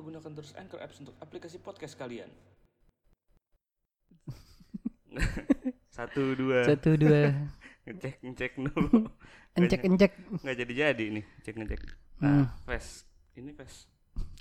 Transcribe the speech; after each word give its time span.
lupa 0.00 0.16
gunakan 0.16 0.32
terus 0.32 0.56
Anchor 0.56 0.80
Apps 0.80 0.96
untuk 1.04 1.12
aplikasi 1.20 1.60
podcast 1.60 1.92
kalian. 1.92 2.32
Satu 5.92 6.32
dua. 6.32 6.64
Satu 6.64 6.96
dua. 6.96 7.36
Ngecek 7.84 8.24
ngecek 8.24 8.52
dulu. 8.56 9.12
Encek 9.60 9.84
encek. 9.84 10.12
Nggak 10.40 10.56
jadi 10.56 10.72
jadi 10.72 11.04
nih 11.20 11.24
cek 11.44 11.54
ngecek. 11.60 11.80
Hmm. 12.16 12.48
Nah, 12.48 12.48
Ves. 12.64 13.04
Ini 13.36 13.52
Ves. 13.52 13.92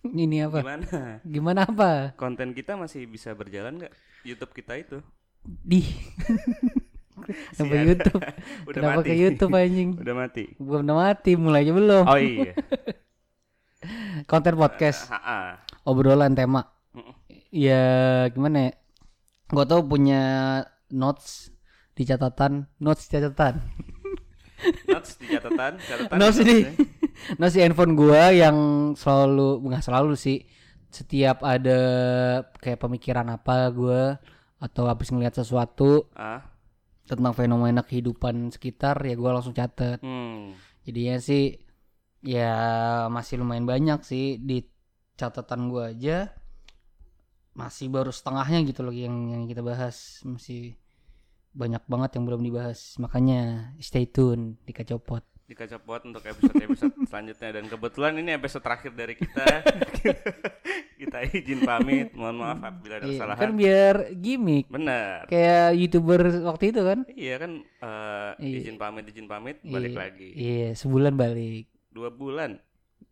Ini 0.07 0.47
apa? 0.47 0.63
Gimana? 0.63 1.19
Gimana 1.27 1.59
apa? 1.67 1.91
Konten 2.15 2.55
kita 2.55 2.79
masih 2.79 3.03
bisa 3.09 3.35
berjalan 3.35 3.83
nggak? 3.83 3.91
YouTube 4.23 4.55
kita 4.55 4.79
itu. 4.79 5.03
Di. 5.43 5.83
Kenapa. 7.51 7.83
YouTube? 7.83 8.21
Udah 8.69 8.79
Kenapa 8.79 8.99
mati. 9.03 9.09
ke 9.11 9.13
YouTube 9.17 9.53
anjing? 9.59 9.89
Udah 9.99 10.15
mati. 10.15 10.45
Belum 10.55 10.95
mati, 10.95 11.31
mulai 11.35 11.67
aja 11.67 11.73
belum. 11.75 12.05
Oh 12.07 12.19
iya. 12.21 12.53
Konten 14.29 14.53
podcast, 14.53 15.09
Ha-ha. 15.09 15.57
obrolan 15.89 16.37
tema. 16.37 16.69
Mm-mm. 16.93 17.17
Ya 17.49 17.81
gimana 18.29 18.69
ya? 18.69 18.71
Gua 19.49 19.65
tuh 19.65 19.81
punya 19.81 20.21
notes 20.93 21.49
di 21.97 22.05
catatan, 22.05 22.69
notes 22.77 23.09
di 23.09 23.17
catatan. 23.17 23.57
Notes 24.91 25.15
di 25.15 25.31
catatan, 25.31 25.79
catatan. 25.79 26.17
Notes 26.19 26.35
di 26.35 26.51
ini. 26.51 26.57
notes 27.39 27.55
di 27.55 27.63
handphone 27.63 27.95
gua 27.95 28.27
yang 28.27 28.57
selalu 28.91 29.63
nggak 29.65 29.81
selalu 29.87 30.19
sih. 30.19 30.43
Setiap 30.91 31.47
ada 31.47 31.79
kayak 32.59 32.83
pemikiran 32.83 33.23
apa 33.31 33.71
gua 33.71 34.19
atau 34.59 34.83
habis 34.91 35.15
ngeliat 35.15 35.31
sesuatu 35.31 36.11
ya. 36.11 36.37
Ah. 36.37 36.41
tentang 37.07 37.31
fenomena 37.31 37.87
kehidupan 37.87 38.51
sekitar 38.51 38.99
ya 39.07 39.15
gua 39.15 39.39
langsung 39.39 39.55
catet. 39.55 40.03
Hmm. 40.03 40.59
Jadinya 40.83 41.23
sih 41.23 41.55
ya 42.21 42.53
masih 43.07 43.39
lumayan 43.39 43.63
banyak 43.63 43.99
sih 44.01 44.37
di 44.37 44.63
catatan 45.15 45.67
gua 45.67 45.89
aja 45.89 46.31
masih 47.51 47.87
baru 47.87 48.09
setengahnya 48.09 48.63
gitu 48.63 48.81
loh 48.81 48.91
yang 48.91 49.11
yang 49.29 49.43
kita 49.43 49.59
bahas 49.59 50.23
masih 50.23 50.79
banyak 51.51 51.81
banget 51.85 52.15
yang 52.15 52.23
belum 52.23 52.41
dibahas 52.41 52.95
makanya 52.95 53.73
stay 53.79 54.05
tune 54.05 54.55
di 54.63 54.71
kacopot 54.71 55.25
Dikacapot 55.49 56.05
untuk 56.05 56.21
episode-episode 56.21 56.93
selanjutnya 57.09 57.49
dan 57.49 57.65
kebetulan 57.65 58.21
ini 58.21 58.37
episode 58.37 58.61
terakhir 58.61 58.93
dari 58.93 59.17
kita. 59.17 59.65
kita 61.01 61.25
izin 61.25 61.65
pamit. 61.65 62.13
Mohon 62.13 62.35
maaf 62.37 62.59
apabila 62.61 63.01
ada 63.01 63.09
Iya, 63.09 63.17
kesalahan. 63.17 63.41
kan 63.41 63.51
biar 63.57 63.95
gimmick 64.13 64.69
Benar. 64.69 65.25
kayak 65.25 65.73
youtuber 65.73 66.21
waktu 66.45 66.69
itu 66.69 66.81
kan 66.85 66.99
Iya 67.09 67.35
kan 67.41 67.51
Iya. 68.37 68.57
izin 68.61 68.77
pamit 68.77 69.09
izin 69.09 69.25
pamit 69.25 69.57
balik 69.65 69.89
Iya, 69.89 69.97
lagi. 69.97 70.29
iya 70.37 70.69
sebulan 70.77 71.17
balik 71.17 71.65
Dua 71.89 72.09
bulan. 72.09 72.57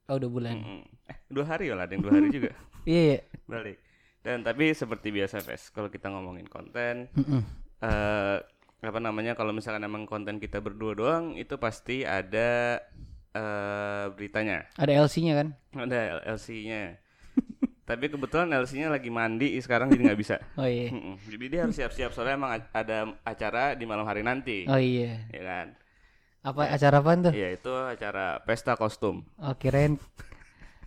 oh 0.07 0.15
udah 0.15 0.29
bulan 0.29 0.55
Mm-mm. 0.55 0.81
Eh 1.05 1.17
dua 1.27 1.45
hari 1.45 1.67
lah 1.67 1.83
ada 1.83 1.91
yang 1.91 2.01
dua 2.01 2.13
hari 2.15 2.27
juga 2.29 2.51
iya 2.89 3.01
iya 3.13 3.19
balik. 3.43 3.77
Dan 4.21 4.43
tapi 4.43 4.71
seperti 4.71 5.07
biasa 5.09 5.39
Ves, 5.41 5.67
kalau 5.69 5.87
kita 5.87 6.07
ngomongin 6.07 6.45
konten 6.45 7.11
Mm-mm. 7.11 7.41
eh 7.81 8.37
apa 8.77 8.99
namanya 9.01 9.33
kalau 9.33 9.51
misalkan 9.51 9.81
emang 9.81 10.05
konten 10.05 10.37
kita 10.37 10.61
berdua 10.61 10.93
doang 10.93 11.25
itu 11.33 11.57
pasti 11.57 12.01
ada 12.01 12.79
eh 13.33 14.05
beritanya. 14.13 14.65
ada 14.75 14.91
LC-nya 14.97 15.33
kan 15.35 15.47
Ada 15.75 16.23
LC-nya. 16.27 16.95
Tapi 17.87 18.05
kebetulan 18.07 18.51
LC-nya 18.51 18.89
lagi 18.89 19.07
mandi 19.07 19.55
sekarang 19.57 19.87
jadi 19.87 20.03
nggak 20.07 20.19
bisa. 20.19 20.35
oh 20.59 20.65
iya 20.65 20.89
Mm-mm. 20.89 21.15
Jadi 21.25 21.45
dia 21.47 21.59
harus 21.63 21.75
siap-siap 21.75 22.11
soalnya 22.11 22.35
emang 22.35 22.51
ada 22.71 22.97
acara 23.23 23.73
di 23.73 23.83
malam 23.83 24.03
hari 24.03 24.23
nanti. 24.23 24.63
oh 24.65 24.79
iya 24.79 25.27
Ya 25.29 25.41
kan? 25.43 25.67
Apa 26.47 26.61
acara 26.69 26.97
apa 26.97 27.11
tuh 27.21 27.33
Iya 27.33 27.49
itu 27.53 27.73
acara 27.73 28.39
pesta 28.41 28.73
kostum. 28.73 29.27
oh 29.35 29.53
kirain 29.53 29.99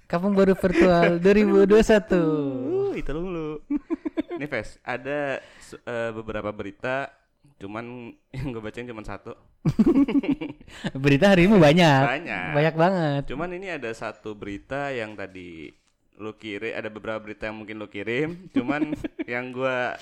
kampung 0.07 0.33
baru 0.33 0.55
virtual 0.55 1.21
2021 1.21 1.69
Uh, 2.17 2.93
itu 2.93 3.07
dulu. 3.09 3.61
Nih 4.41 4.49
Ves, 4.49 4.81
ada 4.83 5.39
eh, 5.71 6.11
beberapa 6.11 6.49
berita 6.51 7.13
cuman 7.57 8.09
yang 8.35 8.51
gue 8.51 8.59
bacain 8.59 8.85
cuma 8.85 9.05
satu. 9.05 9.37
berita 10.97 11.29
hari 11.29 11.45
ini 11.45 11.55
banyak 11.55 12.01
Banyak. 12.03 12.47
banyak 12.51 12.75
banget 12.75 13.23
Cuman 13.29 13.53
ini 13.53 13.69
ada 13.69 13.93
satu 13.93 14.33
berita 14.33 14.89
yang 14.89 15.13
tadi 15.13 15.69
lu 16.17 16.33
kirim, 16.35 16.73
ada 16.73 16.89
beberapa 16.89 17.17
berita 17.19 17.45
yang 17.45 17.57
mungkin 17.57 17.77
lu 17.77 17.87
kirim, 17.87 18.49
cuman 18.51 18.93
yang 19.25 19.53
gua 19.53 19.97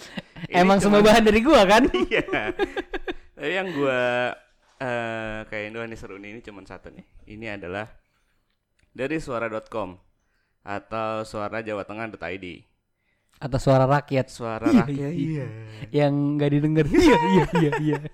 emang 0.48 0.78
semua 0.78 0.98
cuman- 0.98 1.06
bahan 1.08 1.24
dari 1.24 1.40
gua 1.40 1.62
kan 1.62 1.82
Iya. 1.90 2.54
Tapi 3.34 3.52
yang 3.52 3.70
gua 3.70 4.34
eh 4.78 5.38
kayak 5.44 5.64
Indo 5.68 5.80
nih 5.80 5.94
seru 5.94 6.16
nih 6.16 6.30
ini 6.32 6.40
cuman 6.40 6.64
satu 6.64 6.88
nih. 6.88 7.02
Ini 7.28 7.56
adalah 7.56 7.86
dari 8.90 9.18
suara.com 9.18 9.98
atau 10.62 11.22
suara 11.22 11.58
Jawa 11.60 11.82
Tengah.id. 11.82 12.46
atau 13.38 13.54
suara 13.56 13.86
rakyat 13.86 14.26
Suara 14.26 14.66
Iya, 14.66 14.82
rakyat. 14.82 15.12
iya. 15.14 15.46
yang 15.94 16.34
nggak 16.34 16.50
didengar 16.50 16.84
iya 16.90 17.16
iya 17.28 17.44
iya 17.54 17.70
iya 17.78 17.98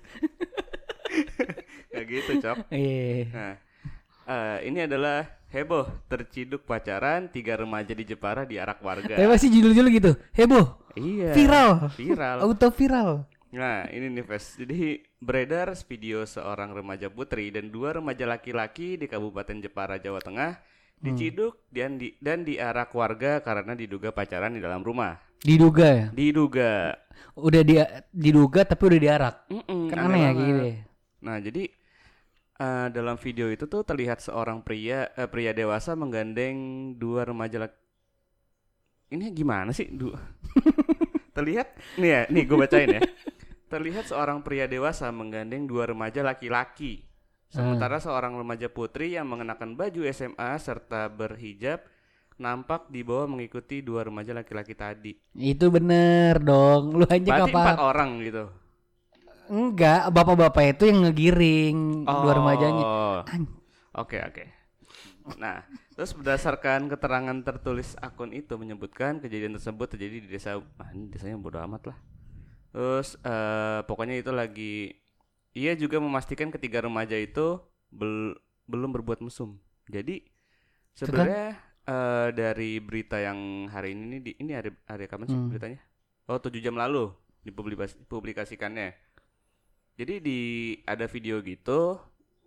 Kayak 1.89 2.05
gitu, 2.07 2.31
Cok. 2.39 2.57
Iya. 2.69 3.25
Nah, 3.31 3.53
eh, 4.27 4.57
ini 4.65 4.79
adalah 4.83 5.25
heboh 5.49 5.87
terciduk 6.05 6.61
pacaran 6.63 7.25
tiga 7.27 7.55
remaja 7.55 7.89
di 7.89 8.03
Jepara 8.03 8.43
di 8.43 8.59
arak 8.59 8.83
warga. 8.83 9.15
tapi 9.15 9.25
masih 9.25 9.47
judul-judul 9.49 9.89
gitu 9.93 10.11
heboh 10.31 10.65
Iya. 10.93 11.31
viral 11.33 11.71
Viral. 11.91 12.37
auto 12.45 12.67
viral 12.69 13.23
Nah, 13.55 13.87
ini 13.95 14.07
nih, 14.15 14.25
Ves. 14.29 14.45
Jadi 14.61 14.99
beredar 15.27 15.67
video 15.89 16.19
seorang 16.35 16.69
remaja 16.77 17.07
putri 17.17 17.45
dan 17.55 17.65
dua 17.75 17.89
remaja 17.97 18.25
laki-laki 18.33 18.99
di 19.01 19.05
Kabupaten 19.13 19.57
Jepara, 19.63 19.95
Jawa 20.05 20.19
Tengah 20.27 20.51
diciduk 21.05 21.53
dan 21.69 21.91
di 22.01 22.07
dan 22.25 22.41
diarak 22.47 22.89
warga 22.95 23.33
karena 23.47 23.73
diduga 23.77 24.09
pacaran 24.17 24.55
di 24.57 24.61
dalam 24.65 24.81
rumah. 24.81 25.13
diduga 25.45 25.87
ya 25.99 26.07
Diduga. 26.17 26.71
udah 27.35 27.61
dia 27.69 27.83
diduga 28.11 28.61
tapi 28.67 28.83
udah 28.91 28.99
diarak 29.05 29.35
Mm-mm, 29.53 29.81
kan 29.89 29.97
aneh 30.05 30.19
ya 30.25 30.31
gitu 30.39 30.61
ya. 30.61 30.75
Nah, 31.25 31.37
jadi 31.45 31.63
eh, 32.65 32.87
dalam 32.97 33.17
video 33.25 33.47
itu 33.55 33.65
tuh 33.73 33.81
terlihat 33.89 34.19
seorang 34.25 34.59
pria 34.67 34.99
eh, 35.19 35.29
pria 35.33 35.51
dewasa 35.59 35.91
menggandeng 36.01 36.57
dua 37.01 37.21
remaja 37.29 37.57
laki. 37.67 37.77
Ini 39.13 39.25
gimana 39.37 39.69
sih? 39.73 39.87
Du- 39.93 40.17
terlihat 41.35 41.67
nih 41.99 42.09
ya, 42.09 42.21
nih 42.31 42.43
gue 42.47 42.57
bacain 42.57 42.91
ya. 42.99 43.01
Terlihat 43.75 44.07
seorang 44.07 44.39
pria 44.39 44.71
dewasa 44.71 45.11
menggandeng 45.11 45.67
dua 45.67 45.83
remaja 45.85 46.23
laki-laki. 46.23 47.03
Sementara 47.51 47.99
seorang 47.99 48.31
remaja 48.33 48.71
putri 48.71 49.11
yang 49.11 49.27
mengenakan 49.27 49.75
baju 49.75 50.07
SMA 50.09 50.55
serta 50.55 51.11
berhijab 51.11 51.83
nampak 52.35 52.87
di 52.87 53.03
bawah 53.03 53.27
mengikuti 53.27 53.79
dua 53.79 54.03
remaja 54.03 54.31
laki-laki 54.31 54.71
tadi. 54.71 55.11
itu 55.33 55.67
bener 55.67 56.39
dong 56.39 56.95
lu 56.95 57.03
aja 57.03 57.19
Berarti 57.19 57.47
apa 57.47 57.59
empat 57.63 57.79
orang 57.81 58.09
gitu. 58.21 58.43
enggak 59.45 60.07
bapak-bapak 60.09 60.63
itu 60.69 60.83
yang 60.85 60.99
ngegiring 61.03 61.77
dua 62.03 62.31
remajanya 62.33 62.83
Oh. 62.83 63.19
An- 63.23 63.59
Oke 63.93 64.19
oke. 64.19 64.43
Nah, 65.35 65.63
terus 65.91 66.11
berdasarkan 66.11 66.87
keterangan 66.87 67.35
tertulis 67.41 67.95
akun 67.97 68.31
itu 68.31 68.55
menyebutkan 68.55 69.19
kejadian 69.19 69.55
tersebut 69.55 69.87
terjadi 69.89 70.15
di 70.21 70.27
desa, 70.27 70.59
ah, 70.59 70.89
ini 70.91 71.07
desanya 71.07 71.35
bodo 71.35 71.59
amat 71.59 71.91
lah. 71.91 71.97
Terus 72.75 73.15
eh, 73.23 73.79
pokoknya 73.87 74.19
itu 74.19 74.31
lagi, 74.35 74.91
ia 75.55 75.73
juga 75.79 75.97
memastikan 76.03 76.51
ketiga 76.51 76.83
remaja 76.83 77.15
itu 77.15 77.63
bel- 77.87 78.35
belum 78.67 78.91
berbuat 78.99 79.23
mesum. 79.23 79.55
Jadi 79.87 80.27
kan? 80.99 80.99
sebenarnya 80.99 81.43
eh, 81.87 82.27
dari 82.35 82.71
berita 82.83 83.17
yang 83.21 83.69
hari 83.71 83.95
ini 83.95 84.17
di, 84.19 84.31
ini 84.41 84.51
hari 84.57 84.71
hari 84.89 85.05
kapan 85.07 85.27
sih 85.31 85.39
Hmm. 85.39 85.47
beritanya? 85.47 85.79
Oh, 86.27 86.39
7 86.41 86.59
jam 86.59 86.75
lalu 86.75 87.13
dipublikasikannya. 87.45 88.89
Jadi 89.95 90.13
di 90.19 90.39
ada 90.83 91.07
video 91.07 91.39
gitu, 91.39 91.95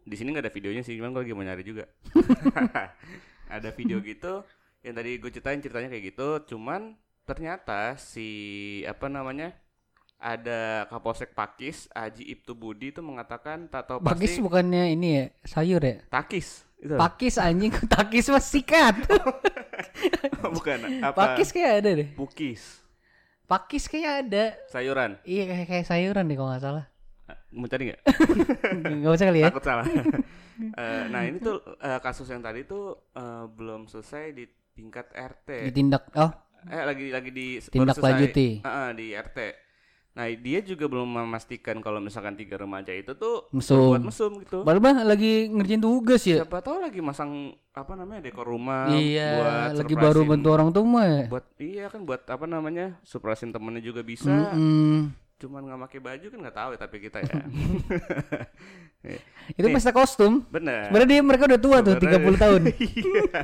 di 0.05 0.15
sini 0.21 0.37
nggak 0.37 0.45
ada 0.49 0.55
videonya 0.55 0.83
sih, 0.85 1.01
cuman 1.01 1.17
gue 1.17 1.23
lagi 1.25 1.33
mau 1.33 1.45
nyari 1.47 1.65
juga. 1.65 1.89
ada 3.57 3.71
video 3.73 3.99
gitu 4.05 4.45
yang 4.85 4.95
tadi 4.95 5.19
gue 5.19 5.31
ceritain 5.33 5.61
ceritanya 5.65 5.89
kayak 5.91 6.05
gitu, 6.15 6.29
cuman 6.55 6.95
ternyata 7.25 7.97
si 7.97 8.29
apa 8.85 9.09
namanya 9.09 9.53
ada 10.19 10.91
Kapolsek 10.91 11.31
Pakis 11.31 11.87
Aji 11.95 12.27
Ibtu 12.35 12.53
Budi 12.59 12.91
itu 12.91 12.99
mengatakan 12.99 13.71
tak 13.71 13.87
tahu 13.87 13.99
pakis 14.03 14.35
pasti 14.35 14.43
bukannya 14.43 14.91
ini 14.99 15.09
ya 15.15 15.25
sayur 15.47 15.83
ya? 15.83 16.03
Takis 16.11 16.67
itu. 16.79 16.95
Pakis 16.95 17.35
anjing 17.39 17.75
takis 17.95 18.27
mas 18.31 18.47
sikat. 18.47 18.95
Bukan 20.59 20.79
apa? 21.03 21.35
Pakis 21.35 21.51
kayak 21.51 21.83
ada 21.83 21.91
deh. 22.03 22.09
Bukis. 22.15 22.83
Pakis 23.47 23.91
kayak 23.91 24.27
ada. 24.27 24.45
Sayuran? 24.71 25.19
Iya 25.27 25.43
kayak, 25.51 25.67
kayak 25.67 25.87
sayuran 25.87 26.27
deh 26.31 26.37
kalau 26.39 26.51
nggak 26.55 26.63
salah. 26.63 26.85
Ah, 27.29 27.39
mau 27.55 27.69
cari 27.69 27.93
nggak? 27.93 28.01
Nggak 29.05 29.13
usah 29.13 29.27
kali 29.29 29.41
ya. 29.45 29.49
Takut 29.53 29.65
salah. 29.67 29.87
Eh, 30.59 31.03
nah 31.13 31.23
ini 31.29 31.39
tuh 31.39 31.61
eh, 31.79 32.01
kasus 32.01 32.27
yang 32.33 32.41
tadi 32.41 32.65
tuh 32.65 33.13
eh, 33.13 33.45
belum 33.53 33.85
selesai 33.85 34.33
di 34.33 34.45
tingkat 34.73 35.11
RT 35.13 35.71
ditindak 35.71 36.09
oh. 36.15 36.31
Eh 36.67 36.83
lagi 36.83 37.15
lagi 37.15 37.31
di 37.31 37.63
Tindak 37.63 38.01
lanjuti. 38.03 38.65
Ah, 38.65 38.89
ah, 38.89 38.89
di 38.91 39.15
RT 39.15 39.68
Nah 40.19 40.27
dia 40.35 40.59
juga 40.61 40.85
belum 40.85 41.07
memastikan 41.07 41.79
kalau 41.79 42.03
misalkan 42.03 42.35
tiga 42.35 42.59
remaja 42.59 42.91
itu 42.91 43.15
tuh 43.15 43.47
Mesum. 43.49 43.95
buat 43.95 44.03
mesum 44.03 44.35
gitu. 44.39 44.61
Padahal 44.61 44.83
mah 44.83 45.07
lagi 45.07 45.47
ngerjain 45.47 45.79
tugas 45.79 46.23
ya. 46.23 46.43
Siapa 46.43 46.59
tahu 46.59 46.83
lagi 46.83 46.99
masang 46.99 47.55
apa 47.71 47.95
namanya 47.95 48.21
dekor 48.21 48.43
rumah 48.45 48.91
Iya, 48.91 49.31
buat 49.33 49.71
lagi 49.79 49.95
baru 49.95 50.27
bantu 50.27 50.49
orang 50.51 50.69
tua 50.69 50.83
mah. 50.85 51.07
ya. 51.07 51.25
buat 51.29 51.47
iya 51.57 51.85
kan 51.87 52.03
buat 52.03 52.27
apa 52.27 52.45
namanya 52.45 52.99
surprisein 53.01 53.49
temennya 53.49 53.79
juga 53.81 54.03
bisa 54.03 54.27
Mm-mm. 54.51 55.15
cuman 55.39 55.63
nggak 55.63 55.81
pakai 55.87 56.01
baju 56.03 56.27
kan 56.27 56.39
nggak 56.41 56.57
tahu 56.57 56.69
ya 56.69 56.79
tapi 56.81 56.97
kita 56.99 57.19
ya 57.21 57.39
Itu 59.55 59.65
Nih. 59.65 59.73
pesta 59.73 59.91
kostum. 59.91 60.43
bener 60.49 60.91
Sebenarnya 60.91 61.09
dia 61.09 61.21
mereka 61.23 61.47
udah 61.47 61.61
tua 61.61 61.79
tuh, 61.81 61.95
Sebenarnya- 61.95 62.27
30 62.27 62.43
tahun. 62.43 62.63
Iya. 62.75 63.43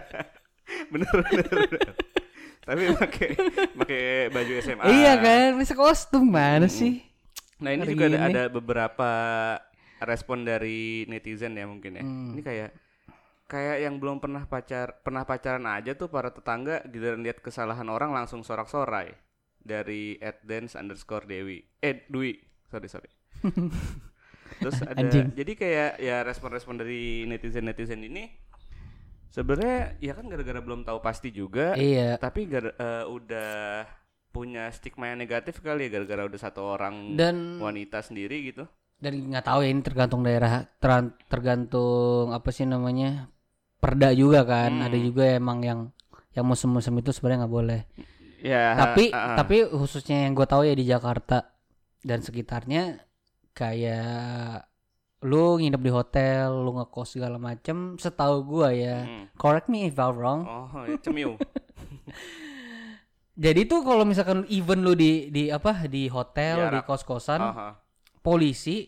bener 0.91 1.13
bener, 1.23 1.45
bener. 1.47 1.89
Tapi 2.65 2.83
pakai 2.97 3.29
pakai 3.77 4.03
baju 4.29 4.53
SMA 4.59 4.83
Iya 4.87 5.13
kan, 5.17 5.49
pesta 5.57 5.75
kostum 5.75 6.25
mana 6.27 6.65
Mm-mm. 6.65 6.73
sih? 6.73 6.95
nah 7.55 7.71
ini 7.71 7.85
Hari 7.85 7.93
juga 7.93 8.05
ada, 8.09 8.19
ada 8.27 8.43
beberapa 8.49 9.11
respon 10.01 10.43
dari 10.43 11.07
netizen 11.07 11.55
ya 11.55 11.65
mungkin 11.65 11.97
ya 11.97 12.03
Hmm. 12.03 12.35
ini 12.35 12.43
kayak 12.43 12.71
kayak 13.47 13.77
yang 13.81 13.97
belum 13.97 14.19
pernah 14.19 14.43
pacar 14.45 15.01
pernah 15.01 15.23
pacaran 15.23 15.65
aja 15.65 15.95
tuh 15.95 16.09
para 16.09 16.29
tetangga 16.29 16.83
giliran 16.85 17.23
lihat 17.23 17.39
kesalahan 17.39 17.87
orang 17.87 18.11
langsung 18.11 18.43
sorak-sorai 18.43 19.15
dari 19.61 20.19
@dance 20.43 20.75
underscore 20.75 21.25
dewi 21.25 21.63
eh 21.79 22.05
dwi 22.09 22.37
sorry 22.67 22.89
sorry 22.91 23.11
terus 24.61 24.81
ada 24.83 24.99
Anjing. 24.99 25.33
jadi 25.33 25.53
kayak 25.55 25.91
ya 25.99 26.17
respon-respon 26.23 26.75
dari 26.77 27.25
netizen 27.25 27.65
netizen 27.65 28.03
ini 28.03 28.29
sebenarnya 29.35 29.99
ya 29.99 30.15
kan 30.15 30.31
gara-gara 30.31 30.63
belum 30.63 30.87
tahu 30.87 31.03
pasti 31.03 31.35
juga 31.35 31.75
Iya. 31.75 32.17
tapi 32.17 32.47
gara, 32.47 32.71
eh, 32.71 33.05
udah 33.05 33.83
punya 34.31 34.71
stigma 34.71 35.11
yang 35.11 35.19
negatif 35.19 35.59
kali 35.59 35.87
ya 35.87 35.91
gara-gara 35.93 36.23
udah 36.25 36.41
satu 36.41 36.63
orang 36.65 37.15
Dan 37.15 37.59
wanita 37.59 37.99
sendiri 37.99 38.47
gitu 38.47 38.63
dan 38.95 39.27
nggak 39.27 39.43
tahu 39.45 39.61
ya 39.61 39.69
ini 39.69 39.83
tergantung 39.83 40.23
daerah 40.23 40.71
teran- 40.79 41.19
tergantung 41.27 42.31
apa 42.31 42.49
sih 42.49 42.63
namanya 42.63 43.27
perda 43.77 44.15
juga 44.15 44.43
kan 44.43 44.71
Hmm. 44.73 44.87
ada 44.87 44.97
juga 44.97 45.27
emang 45.29 45.59
yang 45.61 45.81
yang 46.33 46.47
musim-musim 46.47 46.95
itu 46.97 47.11
sebenarnya 47.11 47.45
nggak 47.45 47.55
boleh 47.55 47.81
ya 48.39 48.75
tapi 48.75 49.11
ah, 49.11 49.35
ah. 49.35 49.37
tapi 49.37 49.67
khususnya 49.67 50.25
yang 50.25 50.33
gue 50.33 50.47
tahu 50.47 50.63
ya 50.63 50.75
di 50.75 50.85
Jakarta 50.85 51.53
dan 52.01 52.23
sekitarnya 52.23 53.03
kayak 53.53 54.67
lu 55.25 55.57
nginep 55.57 55.81
di 55.81 55.89
hotel 55.89 56.53
lu 56.53 56.77
ngekos 56.77 57.17
segala 57.17 57.41
macem 57.41 57.97
setahu 57.97 58.45
gua 58.45 58.69
ya 58.71 59.09
Mm. 59.09 59.25
correct 59.35 59.67
me 59.67 59.89
if 59.89 59.97
I'm 59.97 60.13
wrong 60.15 60.45
oh 60.45 60.85
ya, 60.85 61.01
cemiu 61.01 61.41
jadi 63.35 63.67
tuh 63.67 63.83
kalau 63.83 64.05
misalkan 64.07 64.47
even 64.47 64.87
lu 64.87 64.95
di 64.95 65.33
di 65.33 65.51
apa 65.51 65.89
di 65.89 66.07
hotel 66.07 66.71
di 66.71 66.79
kos-kosan 66.85 67.41
Aha. 67.41 67.69
polisi 68.21 68.87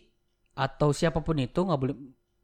atau 0.53 0.95
siapa 0.95 1.19
pun 1.19 1.37
itu 1.37 1.59
nggak 1.59 1.79
boleh 1.79 1.95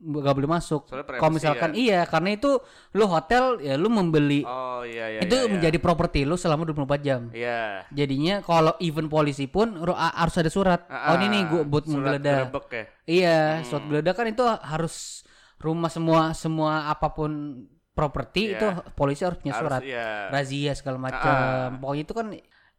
nggak 0.04 0.36
boleh 0.36 0.52
masuk 0.52 0.92
kalau 0.92 1.32
misalkan 1.32 1.72
kan. 1.72 1.80
iya 1.80 2.04
karena 2.04 2.36
itu 2.36 2.60
lu 2.92 3.08
hotel 3.08 3.64
ya 3.64 3.80
lu 3.80 3.88
membeli 3.88 4.44
oh 4.44 4.84
iya 4.84 5.08
iya 5.08 5.20
itu 5.24 5.32
iya, 5.32 5.48
iya. 5.48 5.52
menjadi 5.52 5.78
properti 5.80 6.28
lu 6.28 6.36
selama 6.36 6.68
24 6.68 7.00
jam 7.00 7.32
Iya. 7.32 7.88
jadinya 7.88 8.44
kalau 8.44 8.76
even 8.78 9.08
polisi 9.08 9.48
pun 9.48 9.80
harus 9.80 10.36
ada 10.36 10.52
surat 10.52 10.84
oh 10.84 11.16
ini 11.16 11.28
nih 11.32 11.42
gua 11.48 11.64
buat 11.64 11.88
Surat 11.88 12.20
menggeledah 12.20 12.36
ya 12.36 12.84
iya 13.08 13.40
Hmm. 13.54 13.64
surat 13.64 13.84
geledah 13.88 14.14
kan 14.14 14.28
itu 14.28 14.44
harus 14.44 15.24
rumah 15.58 15.88
semua 15.88 16.36
semua 16.36 16.92
apa 16.92 17.08
pun 17.10 17.64
properti 17.94 18.52
Iya. 18.52 18.56
itu 18.58 18.66
polisi 18.94 19.24
harus 19.24 19.40
punya 19.40 19.54
harus 19.56 19.64
surat 19.70 19.82
iya 19.82 20.28
razia 20.28 20.72
segala 20.76 20.98
Ah. 20.98 21.04
macam 21.08 21.36
pokoknya 21.80 22.04
itu 22.04 22.14
kan 22.14 22.28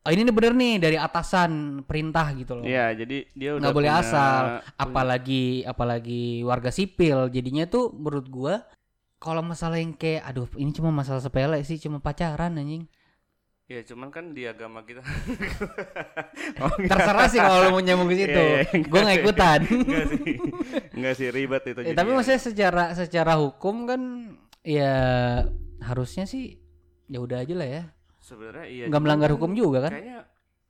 oh 0.05 0.11
ini 0.11 0.23
nih 0.23 0.35
bener 0.35 0.53
nih 0.53 0.75
dari 0.79 0.97
atasan 0.97 1.51
perintah 1.83 2.29
gitu 2.33 2.55
loh. 2.55 2.65
Iya, 2.65 2.93
jadi 2.95 3.25
dia 3.31 3.51
udah 3.53 3.61
nggak 3.63 3.75
boleh 3.75 3.89
punya- 3.89 4.05
asal 4.05 4.43
punya- 4.45 4.63
apalagi 4.77 5.45
apalagi 5.65 6.23
warga 6.43 6.69
sipil. 6.69 7.29
Jadinya 7.29 7.65
tuh 7.65 7.89
menurut 7.91 8.29
gua 8.29 8.55
kalau 9.17 9.41
masalah 9.41 9.77
yang 9.77 9.93
kayak 9.93 10.21
aduh 10.23 10.45
ini 10.55 10.71
cuma 10.71 10.93
masalah 10.93 11.19
sepele 11.19 11.57
sih 11.63 11.77
cuma 11.77 11.99
pacaran 11.99 12.53
anjing. 12.55 12.85
Ya 13.65 13.81
cuman 13.81 14.13
kan 14.13 14.31
di 14.31 14.45
agama 14.45 14.85
kita. 14.85 15.01
Oh, 16.61 16.69
terserah 16.91 17.25
sih 17.27 17.41
kalau 17.41 17.65
lu 17.65 17.69
mau 17.71 17.81
nyambung 17.81 18.13
ke 18.13 18.17
situ. 18.19 18.37
Iya, 18.37 18.61
iya, 18.63 18.85
gua 18.85 19.01
nggak 19.03 19.19
ikutan. 19.19 19.61
Enggak 19.81 20.05
sih. 20.07 20.33
Enggak 20.93 21.15
sih 21.17 21.29
ribet 21.33 21.63
itu 21.65 21.81
Ya, 21.81 21.93
tapi 21.95 22.11
maksudnya 22.13 22.41
secara 22.43 22.85
secara 22.93 23.41
hukum 23.41 23.89
kan 23.89 24.01
ya 24.61 24.93
harusnya 25.81 26.25
sih 26.25 26.61
ya 27.07 27.21
udah 27.21 27.41
aja 27.41 27.55
lah 27.55 27.69
ya 27.71 27.83
sebenarnya 28.25 28.67
iya 28.67 28.85
nggak 28.89 29.03
melanggar 29.05 29.31
hukum 29.37 29.53
juga 29.53 29.87
kan? 29.87 29.93
Kayaknya 29.93 30.19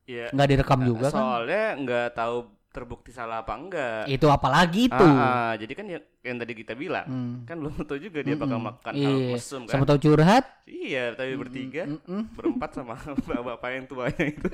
ya 0.04 0.26
nggak 0.34 0.48
direkam 0.50 0.80
juga 0.84 1.06
kan? 1.08 1.16
soalnya 1.16 1.64
nggak 1.80 2.08
tahu 2.12 2.36
terbukti 2.74 3.14
salah 3.14 3.46
apa 3.46 3.54
enggak. 3.54 4.02
Itu 4.10 4.26
apalagi 4.26 4.90
itu. 4.90 5.06
Ah, 5.06 5.46
ah, 5.46 5.52
jadi 5.54 5.72
kan 5.78 5.86
ya, 5.86 6.02
yang 6.26 6.42
tadi 6.42 6.52
kita 6.58 6.74
bilang 6.74 7.06
Hmm. 7.06 7.34
kan 7.46 7.54
belum 7.62 7.70
tentu 7.78 7.94
juga 8.02 8.18
dia 8.26 8.34
bakal 8.34 8.58
makan 8.58 8.92
hal 8.98 9.14
Iya. 9.14 9.30
mesum 9.30 9.62
kan. 9.62 9.78
Sama 9.78 9.86
tahu 9.86 9.98
curhat? 10.02 10.44
Iya 10.66 11.14
tapi 11.14 11.38
bertiga 11.38 11.86
Mm-mm. 11.86 12.34
berempat 12.34 12.74
sama 12.74 12.98
bapak 13.46 13.70
yang 13.70 13.86
tuanya 13.86 14.24
itu. 14.26 14.48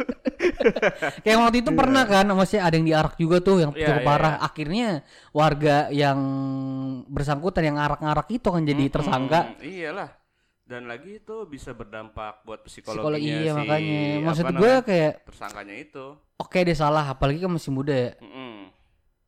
Kayak 1.24 1.38
waktu 1.40 1.56
itu 1.64 1.70
pernah 1.72 2.04
kan, 2.04 2.28
maksudnya 2.28 2.68
ada 2.68 2.74
yang 2.76 2.86
diarak 2.92 3.14
juga 3.16 3.36
tuh 3.40 3.56
yang 3.64 3.72
Iya, 3.72 3.88
cukup 3.88 3.96
iya, 3.96 4.04
parah. 4.04 4.34
iya. 4.36 4.44
Akhirnya 4.44 4.88
warga 5.32 5.76
yang 5.88 6.18
bersangkutan 7.08 7.62
yang 7.64 7.76
ngarak-ngarak 7.80 8.28
itu 8.28 8.48
kan 8.52 8.62
jadi 8.62 8.84
Mm-mm, 8.84 8.94
tersangka. 8.94 9.40
iyalah 9.64 10.08
dan 10.70 10.86
lagi 10.86 11.18
itu 11.18 11.36
bisa 11.50 11.74
berdampak 11.74 12.46
buat 12.46 12.62
Psikologi 12.62 13.02
psikologinya 13.02 13.38
iya 13.42 13.52
si 13.52 13.58
makanya. 13.58 14.00
Maksud 14.22 14.44
apa 14.46 14.50
gue 14.54 14.70
namanya, 14.70 14.86
kayak 14.86 15.12
tersangkanya 15.26 15.74
itu 15.74 16.04
oke 16.38 16.58
deh 16.62 16.78
salah, 16.78 17.04
apalagi 17.10 17.42
kan 17.42 17.50
masih 17.50 17.74
muda 17.74 17.90
ya. 17.90 18.12
Mm-mm. 18.22 18.70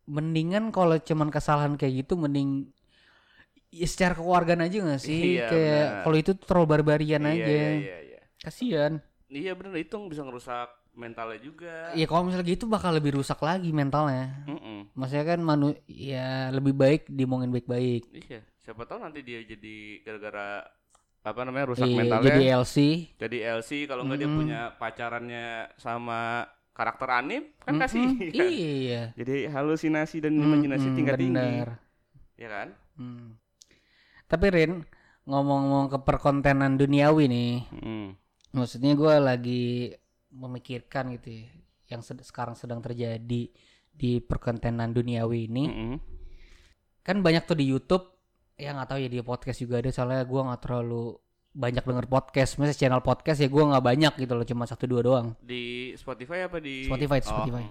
Mendingan 0.06 0.70
kalau 0.70 0.94
cuman 1.02 1.34
kesalahan 1.34 1.74
kayak 1.74 2.06
gitu 2.06 2.14
mending 2.14 2.70
ya 3.74 3.86
secara 3.90 4.14
keluargaan 4.14 4.62
aja 4.62 4.76
gak 4.86 5.02
sih? 5.02 5.42
Iya, 5.42 5.50
kayak 5.50 5.86
kalau 6.06 6.16
itu 6.22 6.32
terlalu 6.38 6.66
barbarian 6.78 7.26
iya, 7.26 7.32
aja. 7.34 7.42
iya 7.42 7.70
iya 7.74 7.96
iya 8.06 8.20
Kasian. 8.38 8.92
iya 9.32 9.52
bener 9.58 9.74
itu 9.82 9.96
bisa 10.06 10.22
ngerusak 10.22 10.68
mentalnya 10.92 11.40
juga 11.40 11.88
Ya 11.96 12.04
kalau 12.04 12.28
misalnya 12.28 12.46
gitu 12.52 12.68
bakal 12.68 12.92
lebih 12.94 13.18
rusak 13.18 13.40
lagi 13.42 13.74
mentalnya. 13.74 14.46
Mm-mm. 14.46 14.94
Maksudnya 14.94 15.26
kan 15.26 15.40
manu 15.42 15.74
ya 15.90 16.54
lebih 16.54 16.76
baik 16.76 17.10
dimongin 17.10 17.50
baik-baik. 17.50 18.06
iya 18.14 18.46
siapa 18.62 18.86
tahu 18.86 19.02
nanti 19.02 19.26
dia 19.26 19.42
jadi 19.42 20.06
gara-gara 20.06 20.62
apa 21.22 21.40
namanya 21.46 21.70
rusak 21.70 21.86
Iya, 21.86 21.96
mentalnya 21.96 22.28
jadi 22.34 22.42
LC. 22.58 22.76
jadi 23.16 23.36
LC 23.58 23.70
kalau 23.86 24.02
nggak 24.02 24.18
dia 24.18 24.26
Mm-mm. 24.26 24.38
punya 24.42 24.60
pacarannya 24.74 25.46
sama 25.78 26.44
karakter 26.74 27.08
anim 27.08 27.42
kan 27.62 27.78
Mm-mm, 27.78 27.82
kasih 27.86 28.06
Iya. 28.34 29.02
jadi 29.14 29.46
halusinasi 29.48 30.18
dan 30.18 30.34
imajinasi 30.34 30.86
Mm-mm, 30.90 30.98
tingkat 30.98 31.16
tinggi 31.18 31.38
bener. 31.38 31.68
ya 32.36 32.48
kan 32.50 32.68
Hmm. 32.92 33.40
Tapi 34.28 34.46
Rin, 34.48 34.84
ngomong-ngomong 35.24 35.88
ke 35.88 35.98
perkontenan 36.04 36.76
duniawi 36.76 37.24
nih, 37.24 37.52
Mm. 37.72 38.08
maksudnya 38.52 38.92
gue 38.92 39.14
lagi 39.16 39.64
memikirkan 40.28 41.16
gitu 41.16 41.40
ya, 41.40 41.48
yang 41.88 42.00
sed- 42.00 42.20
sekarang 42.20 42.52
sedang 42.52 42.80
terjadi 42.80 43.48
di 43.92 44.10
perkontenan 44.20 44.92
duniawi 44.92 45.48
ini, 45.48 45.64
Mm-mm. 45.68 45.92
kan 47.00 47.20
banyak 47.20 47.44
tuh 47.44 47.56
di 47.56 47.64
YouTube, 47.68 48.11
ya 48.54 48.72
nggak 48.72 48.88
tahu 48.88 48.98
ya 49.00 49.08
di 49.08 49.18
podcast 49.20 49.58
juga 49.58 49.80
ada, 49.80 49.90
soalnya 49.90 50.22
gue 50.22 50.40
nggak 50.40 50.60
terlalu 50.60 51.16
banyak 51.52 51.84
denger 51.84 52.06
podcast, 52.08 52.56
misalnya 52.56 52.78
channel 52.78 53.02
podcast 53.02 53.38
ya 53.38 53.48
gue 53.48 53.60
nggak 53.62 53.84
banyak 53.84 54.12
gitu 54.18 54.32
loh, 54.32 54.46
cuma 54.46 54.64
satu 54.64 54.84
dua 54.86 55.00
doang. 55.00 55.26
di 55.38 55.92
Spotify 55.94 56.48
apa 56.48 56.58
di 56.58 56.88
Spotify, 56.88 57.20
Oh. 57.20 57.28
Spotify. 57.28 57.64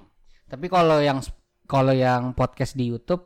Tapi 0.45 0.65
kalau 0.67 0.99
yang 0.99 1.19
kalau 1.65 1.95
yang 1.95 2.35
podcast 2.35 2.75
di 2.75 2.91
YouTube 2.91 3.25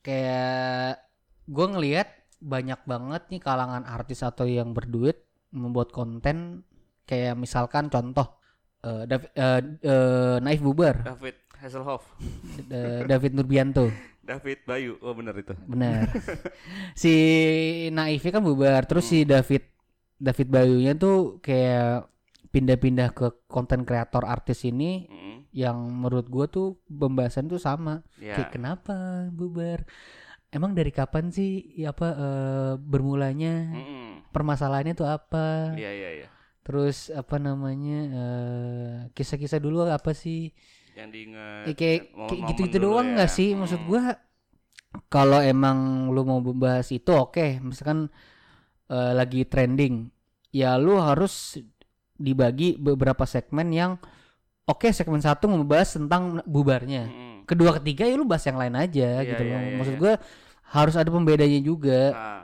kayak 0.00 0.96
gue 1.44 1.66
ngelihat 1.66 2.08
banyak 2.40 2.80
banget 2.88 3.22
nih 3.28 3.40
kalangan 3.40 3.84
artis 3.84 4.24
atau 4.24 4.48
yang 4.48 4.72
berduit 4.72 5.20
membuat 5.52 5.92
konten. 5.92 6.64
Kayak 7.04 7.36
misalkan 7.36 7.90
contoh 7.90 8.38
eh, 8.80 9.02
Dav- 9.04 9.34
eh, 9.34 9.60
eh, 9.82 10.36
Naif 10.40 10.62
Bubar, 10.62 11.02
David 11.04 11.36
Hasselhoff. 11.58 12.06
David 13.04 13.34
Nurbianto, 13.36 13.90
David 14.20 14.62
Bayu. 14.64 14.96
Oh 15.00 15.12
bener 15.12 15.34
itu. 15.34 15.54
Benar. 15.66 16.06
si 17.02 17.14
Naif 17.90 18.22
kan 18.22 18.44
bubar, 18.44 18.84
terus 18.84 19.08
si 19.08 19.24
David 19.24 19.66
David 20.20 20.48
Bayunya 20.52 20.92
tuh 20.94 21.40
kayak 21.40 22.06
pindah-pindah 22.50 23.14
ke 23.14 23.26
konten 23.46 23.86
kreator 23.86 24.26
artis 24.26 24.66
ini 24.66 25.06
Mm. 25.06 25.36
yang 25.50 25.76
menurut 25.80 26.26
gua 26.28 26.46
tuh 26.46 26.78
pembahasan 26.86 27.48
tuh 27.48 27.58
sama. 27.58 28.02
Ya. 28.20 28.36
Kayak 28.36 28.50
kenapa 28.52 28.96
bubar? 29.30 29.86
Emang 30.50 30.74
dari 30.74 30.90
kapan 30.90 31.30
sih 31.30 31.62
ya 31.78 31.94
apa 31.94 32.08
eh, 32.10 32.72
bermulanya? 32.76 33.70
Mm-mm. 33.70 34.06
permasalahannya 34.30 34.94
tuh 34.94 35.06
apa? 35.06 35.74
Iya 35.74 35.90
iya 35.90 36.10
iya. 36.22 36.28
Terus 36.62 37.08
apa 37.10 37.38
namanya 37.38 37.98
eh, 38.12 38.96
kisah-kisah 39.14 39.58
dulu 39.58 39.86
apa 39.86 40.10
sih 40.12 40.50
yang 40.98 41.08
diinget 41.14 41.64
Ya, 41.68 41.74
kayak 41.76 42.00
kayak 42.28 42.40
gitu-gitu 42.54 42.78
doang 42.82 43.06
ya. 43.12 43.12
nggak 43.20 43.30
sih 43.30 43.48
maksud 43.54 43.80
gua 43.88 44.16
kalau 45.12 45.38
emang 45.42 46.10
lu 46.10 46.22
mau 46.26 46.40
membahas 46.42 46.90
itu 46.90 47.10
oke 47.14 47.62
misalkan 47.62 48.10
eh, 48.90 49.12
lagi 49.14 49.46
trending 49.46 50.10
ya 50.50 50.76
lu 50.80 50.98
harus 50.98 51.58
dibagi 52.20 52.76
beberapa 52.78 53.24
segmen 53.24 53.70
yang 53.72 53.92
oke 54.68 54.88
segmen 54.92 55.22
satu 55.22 55.48
ngebahas 55.50 55.98
tentang 55.98 56.42
bubarnya 56.46 57.10
Mm-mm. 57.10 57.34
kedua 57.48 57.76
ketiga 57.80 58.04
ya 58.06 58.14
lu 58.18 58.26
bahas 58.28 58.44
yang 58.46 58.58
lain 58.60 58.76
aja 58.76 59.22
Iya, 59.22 59.28
gitu 59.30 59.42
iya, 59.46 59.50
loh 59.50 59.60
iya, 59.62 59.76
maksud 59.80 59.94
iya. 59.96 60.02
gue 60.02 60.14
harus 60.74 60.94
ada 61.00 61.10
pembedanya 61.10 61.60
juga 61.62 62.00
Ah, 62.14 62.42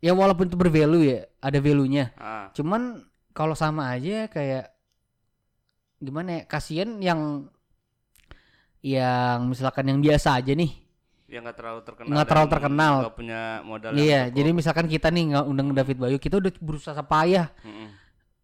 ya 0.00 0.12
walaupun 0.12 0.46
itu 0.52 0.56
bervalue 0.60 1.04
ya 1.08 1.20
ada 1.40 1.58
value 1.58 1.88
nya 1.88 2.12
ah. 2.20 2.52
cuman 2.52 3.02
kalau 3.32 3.56
sama 3.56 3.90
aja 3.92 4.28
kayak 4.28 4.75
gimana 6.06 6.30
ya 6.32 6.42
kasihan 6.44 6.90
yang 6.98 7.50
yang 8.80 9.46
misalkan 9.46 9.84
yang 9.84 9.98
biasa 9.98 10.38
aja 10.38 10.52
nih 10.52 10.70
yang 11.26 11.42
nggak 11.42 11.58
terlalu 11.58 11.80
terkenal 11.82 12.06
Nggak 12.08 12.26
terlalu 12.28 12.48
terkenal. 12.48 12.94
nggak 13.02 13.16
punya 13.18 13.40
modal 13.60 13.90
iya 13.92 14.20
jadi 14.28 14.50
misalkan 14.52 14.86
kita 14.86 15.10
nih 15.10 15.34
nggak 15.34 15.44
undang 15.44 15.68
David 15.74 15.98
Bayu 15.98 16.16
kita 16.16 16.38
udah 16.38 16.52
berusaha 16.56 17.00
payah 17.00 17.50
Mm-mm. 17.60 17.88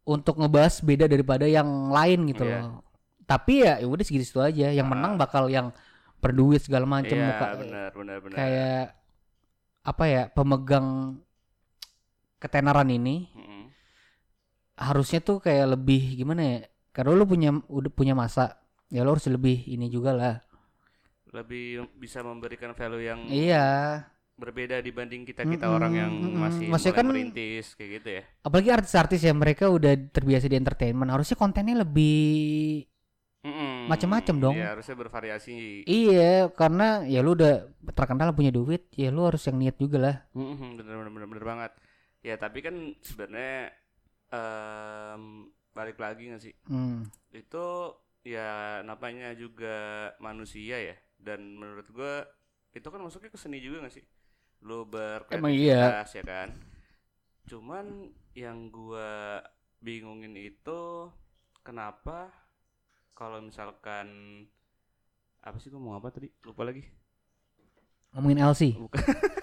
untuk 0.05 0.35
ngebahas 0.35 0.83
beda 0.83 1.07
daripada 1.07 1.47
yang 1.47 1.65
lain 1.89 2.27
gitu 2.27 2.43
Iya. 2.43 2.59
loh 2.61 2.83
tapi 3.23 3.63
ya 3.63 3.79
ya 3.79 3.87
udah 3.87 4.03
segitu 4.03 4.43
aja 4.43 4.69
yang 4.69 4.91
Ah. 4.91 4.93
menang 4.93 5.15
bakal 5.15 5.47
yang 5.47 5.71
berduit 6.19 6.59
segala 6.59 6.83
macam 6.85 7.15
iya 7.15 7.29
muka- 7.29 7.55
benar 7.57 7.91
benar 7.93 8.17
benar 8.19 8.37
kayak 8.37 8.85
apa 9.83 10.05
ya 10.05 10.23
pemegang 10.29 10.89
ketenaran 12.37 12.91
ini 12.91 13.31
Mm-mm. 13.31 13.63
harusnya 14.75 15.23
tuh 15.23 15.39
kayak 15.39 15.71
lebih 15.71 16.19
gimana 16.19 16.43
ya 16.43 16.59
karena 16.93 17.17
lu 17.17 17.25
punya 17.25 17.51
udah 17.69 17.91
punya 17.93 18.13
masa 18.13 18.61
ya 18.93 19.01
lu 19.03 19.17
harus 19.17 19.25
lebih 19.29 19.65
ini 19.67 19.89
juga 19.89 20.13
lah. 20.13 20.35
Lebih 21.33 21.89
bisa 21.97 22.21
memberikan 22.21 22.77
value 22.77 23.09
yang 23.09 23.21
iya. 23.33 24.05
berbeda 24.33 24.81
dibanding 24.81 25.23
kita 25.29 25.45
kita 25.45 25.69
Mm-mm, 25.69 25.77
orang 25.77 25.93
yang 25.93 26.13
masih 26.37 26.67
Maksudnya 26.69 26.93
mulai 26.93 26.99
kan- 26.99 27.09
merintis 27.09 27.67
kayak 27.77 27.91
gitu 28.01 28.09
ya. 28.21 28.23
Apalagi 28.43 28.69
artis-artis 28.73 29.21
ya 29.23 29.33
mereka 29.33 29.69
udah 29.73 29.93
terbiasa 30.13 30.49
di 30.49 30.57
entertainment 30.61 31.09
harusnya 31.13 31.37
kontennya 31.37 31.81
lebih 31.81 32.85
Mm-mm. 33.43 33.91
Macem-macem 33.91 34.39
dong. 34.39 34.55
Iya, 34.55 34.79
harusnya 34.79 34.95
bervariasi. 34.95 35.83
Iya 35.83 36.47
karena 36.55 37.03
ya 37.03 37.27
lu 37.27 37.35
udah 37.35 37.67
terkenal 37.91 38.31
punya 38.39 38.55
duit 38.55 38.87
ya 38.95 39.11
lu 39.11 39.27
harus 39.27 39.43
yang 39.51 39.59
niat 39.59 39.75
juga 39.83 39.99
lah. 39.99 40.17
Mm-mm, 40.31 40.79
bener 40.79 40.95
bener 41.01 41.11
bener 41.11 41.29
bener 41.33 41.45
banget. 41.45 41.73
Ya 42.23 42.39
tapi 42.39 42.63
kan 42.63 42.95
sebenarnya 43.03 43.75
em, 44.31 45.51
balik 45.73 45.99
lagi 46.01 46.29
nggak 46.29 46.43
sih? 46.43 46.55
Hmm. 46.69 47.09
itu 47.33 47.97
ya 48.23 48.81
namanya 48.85 49.33
juga 49.35 50.11
manusia 50.21 50.79
ya. 50.79 50.97
Dan 51.19 51.57
menurut 51.59 51.89
gua 51.91 52.27
itu 52.73 52.87
kan 52.89 53.01
masuknya 53.01 53.31
ke 53.33 53.39
seni 53.41 53.61
juga 53.61 53.85
gak 53.87 53.95
sih? 54.01 54.05
Emang 54.63 55.53
iya. 55.53 56.03
berkreativitas 56.03 56.11
ya 56.15 56.25
kan? 56.25 56.49
Cuman 57.47 57.87
yang 58.33 58.73
gua 58.73 59.43
bingungin 59.83 60.35
itu 60.39 61.11
kenapa 61.67 62.31
kalau 63.13 63.43
misalkan 63.43 64.07
apa 65.43 65.57
sih 65.59 65.71
gua 65.71 65.83
mau 65.83 65.95
apa 65.99 66.11
tadi? 66.15 66.31
Lupa 66.47 66.63
lagi. 66.67 66.85
Ngomongin 68.13 68.45
LC 68.45 68.77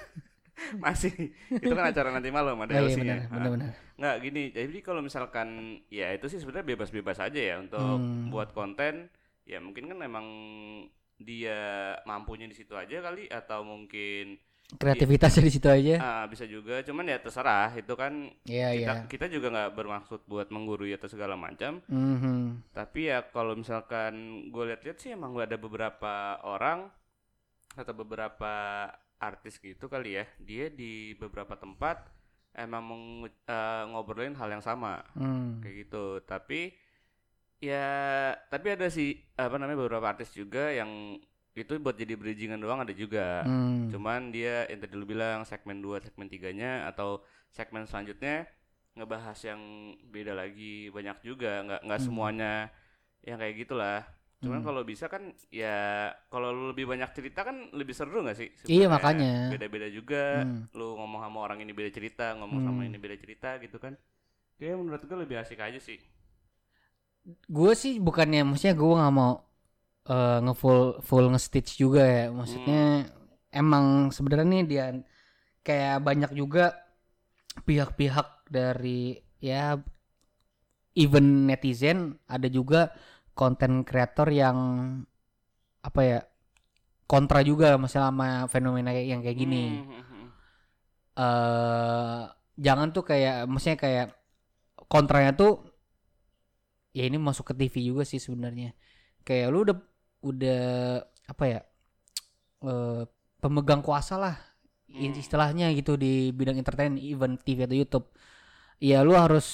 masih 0.83 1.13
itu 1.49 1.71
kan 1.71 1.85
acara 1.87 2.09
nanti 2.09 2.29
malam 2.29 2.57
ada 2.57 2.71
Oh, 2.71 2.79
iya, 2.79 2.87
LC-nya. 2.87 3.01
benar, 3.01 3.19
Ah. 3.19 3.31
benar, 3.31 3.49
benar. 3.51 3.71
Nggak 3.95 4.15
gini, 4.21 4.43
jadi 4.49 4.77
kalau 4.79 5.01
misalkan 5.01 5.47
ya 5.87 6.11
itu 6.11 6.25
sih 6.25 6.37
sebenarnya 6.37 6.69
bebas-bebas 6.69 7.17
aja 7.17 7.39
ya 7.39 7.55
untuk 7.57 7.79
Hmm. 7.79 8.29
buat 8.29 8.51
konten. 8.51 9.09
Ya 9.43 9.57
mungkin 9.57 9.85
kan 9.85 9.97
emang 9.99 10.25
dia 11.15 11.59
mampunya 12.03 12.45
di 12.45 12.53
situ 12.53 12.71
aja 12.73 13.01
kali 13.01 13.27
atau 13.27 13.59
mungkin 13.61 14.37
kreativitasnya 14.69 15.41
di 15.41 15.49
situ 15.49 15.65
aja 15.65 15.95
ah, 15.97 16.25
bisa 16.25 16.45
juga. 16.45 16.79
Cuman 16.79 17.09
ya 17.09 17.17
terserah 17.17 17.73
itu 17.73 17.89
kan 17.93 18.29
iya 18.45 18.69
kita 18.71 18.93
iya 18.93 19.03
kita 19.03 19.25
juga 19.27 19.49
nggak 19.49 19.73
bermaksud 19.73 20.21
buat 20.23 20.47
menggurui 20.47 20.93
atau 20.93 21.09
segala 21.09 21.33
macam. 21.33 21.81
Mhm. 21.89 22.69
Tapi 22.71 23.09
ya 23.09 23.25
kalau 23.25 23.51
misalkan 23.53 24.13
gue 24.47 24.63
lihat-lihat 24.65 24.97
sih 24.97 25.11
emang 25.11 25.33
ada 25.35 25.57
beberapa 25.57 26.13
orang 26.39 26.87
atau 27.73 27.93
beberapa 27.93 28.53
artis 29.19 29.59
gitu 29.59 29.85
kali 29.85 30.15
ya, 30.15 30.25
dia 30.39 30.67
di 30.67 31.13
beberapa 31.13 31.53
tempat 31.53 32.07
emang 32.51 32.81
mengu- 32.81 33.29
eh, 33.45 33.83
ngobrolin 33.87 34.33
hal 34.33 34.49
yang 34.49 34.63
sama 34.63 35.03
Hmm. 35.13 35.59
kayak 35.59 35.85
gitu. 35.85 36.23
Tapi 36.23 36.71
ya 37.59 37.87
tapi 38.47 38.71
ada 38.71 38.87
sih 38.87 39.19
apa 39.35 39.59
namanya 39.59 39.83
beberapa 39.83 40.07
artis 40.07 40.31
juga 40.31 40.71
yang 40.71 41.19
itu 41.51 41.75
buat 41.75 41.91
jadi 41.93 42.15
bridgingan 42.15 42.55
doang 42.57 42.79
ada 42.79 42.95
juga. 42.95 43.43
Hmm. 43.43 43.91
Cuman 43.91 44.31
dia 44.31 44.63
yang 44.65 44.79
tadi 44.79 44.95
lu 44.95 45.03
bilang 45.03 45.43
segmen 45.43 45.83
2, 45.83 45.99
segmen 45.99 46.25
3-nya 46.25 46.87
atau 46.87 47.19
segmen 47.51 47.83
selanjutnya 47.83 48.47
ngebahas 48.95 49.35
yang 49.43 49.59
beda 50.07 50.31
lagi 50.33 50.87
banyak 50.89 51.19
juga, 51.21 51.59
nggak 51.61 51.81
nggak 51.83 51.99
Hmm. 51.99 52.07
semuanya 52.07 52.53
yang 53.21 53.35
kayak 53.35 53.55
gitulah. 53.59 54.07
Cuman 54.43 54.59
Hmm. 54.59 54.67
kalau 54.67 54.81
bisa 54.91 55.05
kan 55.13 55.23
ya 55.51 55.75
kalau 56.31 56.47
lu 56.55 56.63
lebih 56.71 56.85
banyak 56.91 57.09
cerita 57.17 57.39
kan 57.47 57.57
lebih 57.79 57.95
seru 57.99 58.23
nggak 58.23 58.37
sih? 58.41 58.49
Iya, 58.73 58.85
sebenarnya? 58.85 58.93
makanya. 58.93 59.29
Beda-beda 59.49 59.87
juga. 59.97 60.23
Hmm. 60.33 60.69
Lu 60.77 60.95
ngomong 60.99 61.21
sama 61.25 61.37
orang 61.45 61.59
ini 61.63 61.71
beda 61.75 61.91
cerita, 61.97 62.25
ngomong 62.39 62.61
sama 62.63 62.81
Hmm. 62.81 62.89
ini 62.89 62.97
beda 63.03 63.17
cerita 63.23 63.49
gitu 63.63 63.77
kan. 63.83 63.93
Kayak 64.59 64.75
menurut 64.81 65.01
gue 65.09 65.17
lebih 65.23 65.37
asik 65.43 65.59
aja 65.67 65.79
sih. 65.81 65.99
gue 67.57 67.71
sih 67.81 67.93
bukannya 68.05 68.39
maksudnya 68.47 68.75
gue 68.79 68.89
nggak 68.99 69.13
mau 69.19 69.31
eh, 70.13 70.37
nge-full 70.45 70.81
full 71.07 71.25
nge-stitch 71.33 71.71
juga 71.83 72.01
ya 72.15 72.23
maksudnya 72.39 72.81
emang 73.61 73.85
sebenarnya 74.15 74.47
nih 74.53 74.63
dia 74.71 74.85
kayak 75.67 75.97
banyak 76.07 76.31
juga 76.41 76.63
pihak-pihak 77.67 78.27
dari 78.51 79.19
ya 79.39 79.79
even 80.97 81.47
netizen 81.47 82.17
ada 82.27 82.47
juga 82.49 82.91
konten 83.39 83.87
kreator 83.87 84.27
yang 84.41 84.57
apa 85.87 86.01
ya 86.03 86.19
kontra 87.11 87.39
juga 87.49 87.79
masalah 87.79 88.11
sama 88.11 88.29
fenomena 88.51 88.91
yang 88.91 89.23
kayak 89.23 89.37
gini. 89.39 89.63
Hmm, 89.79 90.27
eh 91.19 92.21
jangan 92.59 92.87
tuh 92.95 93.03
kayak 93.09 93.47
maksudnya 93.47 93.79
kayak 93.79 94.07
kontranya 94.91 95.31
tuh 95.41 95.51
ya 96.97 97.03
ini 97.07 97.17
masuk 97.21 97.45
ke 97.49 97.53
TV 97.55 97.75
juga 97.93 98.03
sih 98.03 98.19
sebenarnya. 98.19 98.75
Kayak 99.27 99.47
lu 99.53 99.59
udah 99.65 99.77
udah 100.29 100.63
apa 101.31 101.43
ya 101.47 101.59
eh 102.67 103.03
pemegang 103.39 103.79
kuasa 103.79 104.15
lah 104.19 104.35
Hmm. 104.89 105.13
istilahnya 105.13 105.69
gitu 105.77 106.01
di 106.01 106.33
bidang 106.33 106.57
entertain 106.57 106.97
even 106.97 107.37
TV 107.37 107.69
atau 107.69 107.77
YouTube. 107.77 108.05
Ya 108.81 109.05
lu 109.05 109.13
harus 109.13 109.45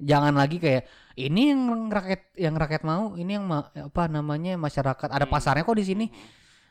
jangan 0.00 0.32
lagi 0.32 0.56
kayak 0.56 0.88
ini 1.12 1.50
yang 1.50 1.60
rakyat 1.88 2.22
yang 2.34 2.54
rakyat 2.54 2.82
mau 2.82 3.14
ini 3.14 3.34
yang 3.34 3.44
ma- 3.44 3.70
apa 3.70 4.06
namanya 4.06 4.54
masyarakat 4.56 5.08
ada 5.08 5.24
Hmm. 5.24 5.32
pasarnya 5.32 5.62
kok 5.62 5.74
di 5.74 5.84
sini 5.84 6.06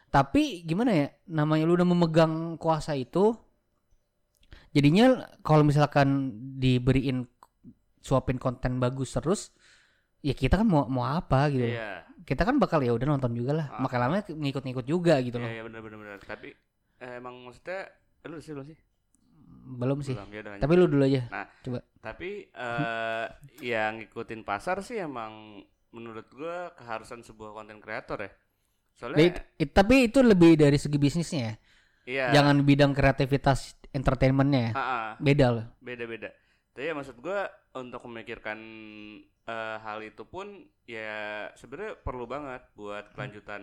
tapi 0.08 0.64
gimana 0.64 0.92
ya 0.92 1.08
namanya 1.28 1.64
lu 1.64 1.76
udah 1.76 1.86
memegang 1.86 2.34
kuasa 2.56 2.94
itu 2.94 3.36
jadinya 4.70 5.06
kalau 5.40 5.62
misalkan 5.62 6.32
diberiin 6.56 7.26
suapin 8.00 8.38
konten 8.38 8.78
bagus 8.78 9.12
terus 9.12 9.52
ya 10.20 10.34
kita 10.34 10.56
kan 10.56 10.66
mau 10.66 10.86
mau 10.86 11.06
apa 11.06 11.48
gitu 11.50 11.68
Iya. 11.68 12.06
kita 12.24 12.44
kan 12.44 12.58
bakal 12.58 12.80
ya 12.80 12.92
udah 12.92 13.08
nonton 13.08 13.34
juga 13.34 13.52
lah 13.56 13.68
Ah. 13.70 13.82
makin 13.82 14.00
lama 14.00 14.16
ngikut-ngikut 14.24 14.86
juga 14.86 15.18
gitu 15.20 15.38
Iya, 15.38 15.44
loh 15.44 15.50
iya 15.50 15.62
benar 15.64 15.80
benar 15.82 15.98
benar. 15.98 16.18
Tapi 16.22 16.50
eh, 17.00 17.14
emang 17.18 17.36
maksudnya 17.42 17.88
lu 18.26 18.38
sih 18.38 18.52
belum 18.52 18.68
sih? 18.68 18.78
Belum 19.70 20.02
sih. 20.02 20.18
Belum, 20.18 20.30
ya 20.34 20.40
udah 20.42 20.52
lanjut. 20.58 20.64
tapi 20.66 20.74
lu 20.74 20.86
dulu 20.90 21.04
aja. 21.06 21.22
Tapi 22.02 22.30
eh 22.50 23.26
yang 23.62 24.02
ngikutin 24.02 24.42
pasar 24.42 24.82
sih 24.82 24.98
emang 24.98 25.62
menurut 25.94 26.26
gua 26.34 26.74
keharusan 26.74 27.22
sebuah 27.22 27.54
konten 27.54 27.78
kreator 27.78 28.26
ya. 28.26 28.32
Soalnya 28.98 29.22
It- 29.30 29.46
it- 29.62 29.74
tapi 29.78 30.10
itu 30.10 30.20
lebih 30.26 30.58
dari 30.58 30.76
segi 30.82 30.98
bisnisnya 30.98 31.42
ya. 31.46 31.56
Iya. 32.10 32.42
jangan 32.42 32.66
bidang 32.66 32.98
kreativitas 32.98 33.78
entertainmentnya 33.94 34.74
ya. 34.74 34.74
Beda 35.22 35.46
loh. 35.54 35.66
Beda-beda. 35.78 36.34
Tapi 36.74 36.90
ya 36.90 36.94
maksud 36.98 37.22
gua 37.22 37.46
untuk 37.78 38.02
memikirkan 38.10 38.58
eh, 39.46 39.78
hal 39.86 40.02
itu 40.02 40.26
pun 40.26 40.66
ya 40.90 41.46
sebenarnya 41.54 42.02
perlu 42.02 42.26
banget 42.26 42.66
buat 42.74 43.14
kelanjutan 43.14 43.62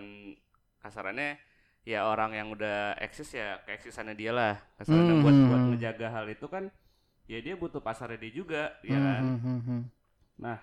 kasarannya 0.79 1.39
ya 1.87 2.11
orang 2.11 2.35
yang 2.35 2.51
udah 2.51 2.99
eksis 2.99 3.39
ya 3.39 3.63
keeksisannya 3.63 4.19
dia 4.19 4.35
lah 4.35 4.59
kasarannya 4.75 5.15
Hmm, 5.17 5.23
buat 5.23 5.37
hmm, 5.39 5.47
buat 5.47 5.61
hmm. 5.63 5.71
ngejaga 5.71 6.07
hal 6.11 6.27
itu 6.27 6.47
kan 6.51 6.65
ya 7.31 7.39
dia 7.39 7.55
butuh 7.55 7.79
pasarnya 7.79 8.19
dia 8.19 8.33
juga 8.35 8.63
ya 8.83 8.99
Hmm, 8.99 9.07
kan 9.07 9.23
hmm, 9.23 9.39
hmm, 9.39 9.61
hmm. 9.71 10.59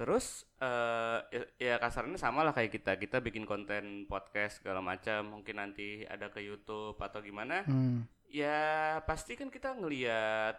Terus 0.00 0.48
eh 0.56 1.18
ya, 1.28 1.42
ya 1.60 1.74
kasarnya 1.76 2.16
sama 2.16 2.40
lah 2.40 2.56
kayak 2.56 2.72
kita. 2.72 2.96
Kita 2.96 3.20
bikin 3.20 3.44
konten 3.44 4.08
podcast 4.08 4.64
segala 4.64 4.80
macam. 4.80 5.28
Mungkin 5.28 5.60
nanti 5.60 6.08
ada 6.08 6.32
ke 6.32 6.40
YouTube 6.40 6.96
atau 6.96 7.20
gimana. 7.20 7.68
Hmm. 7.68 8.08
Ya 8.24 8.96
pasti 9.04 9.36
kan 9.36 9.52
kita 9.52 9.76
ngelihat 9.76 10.56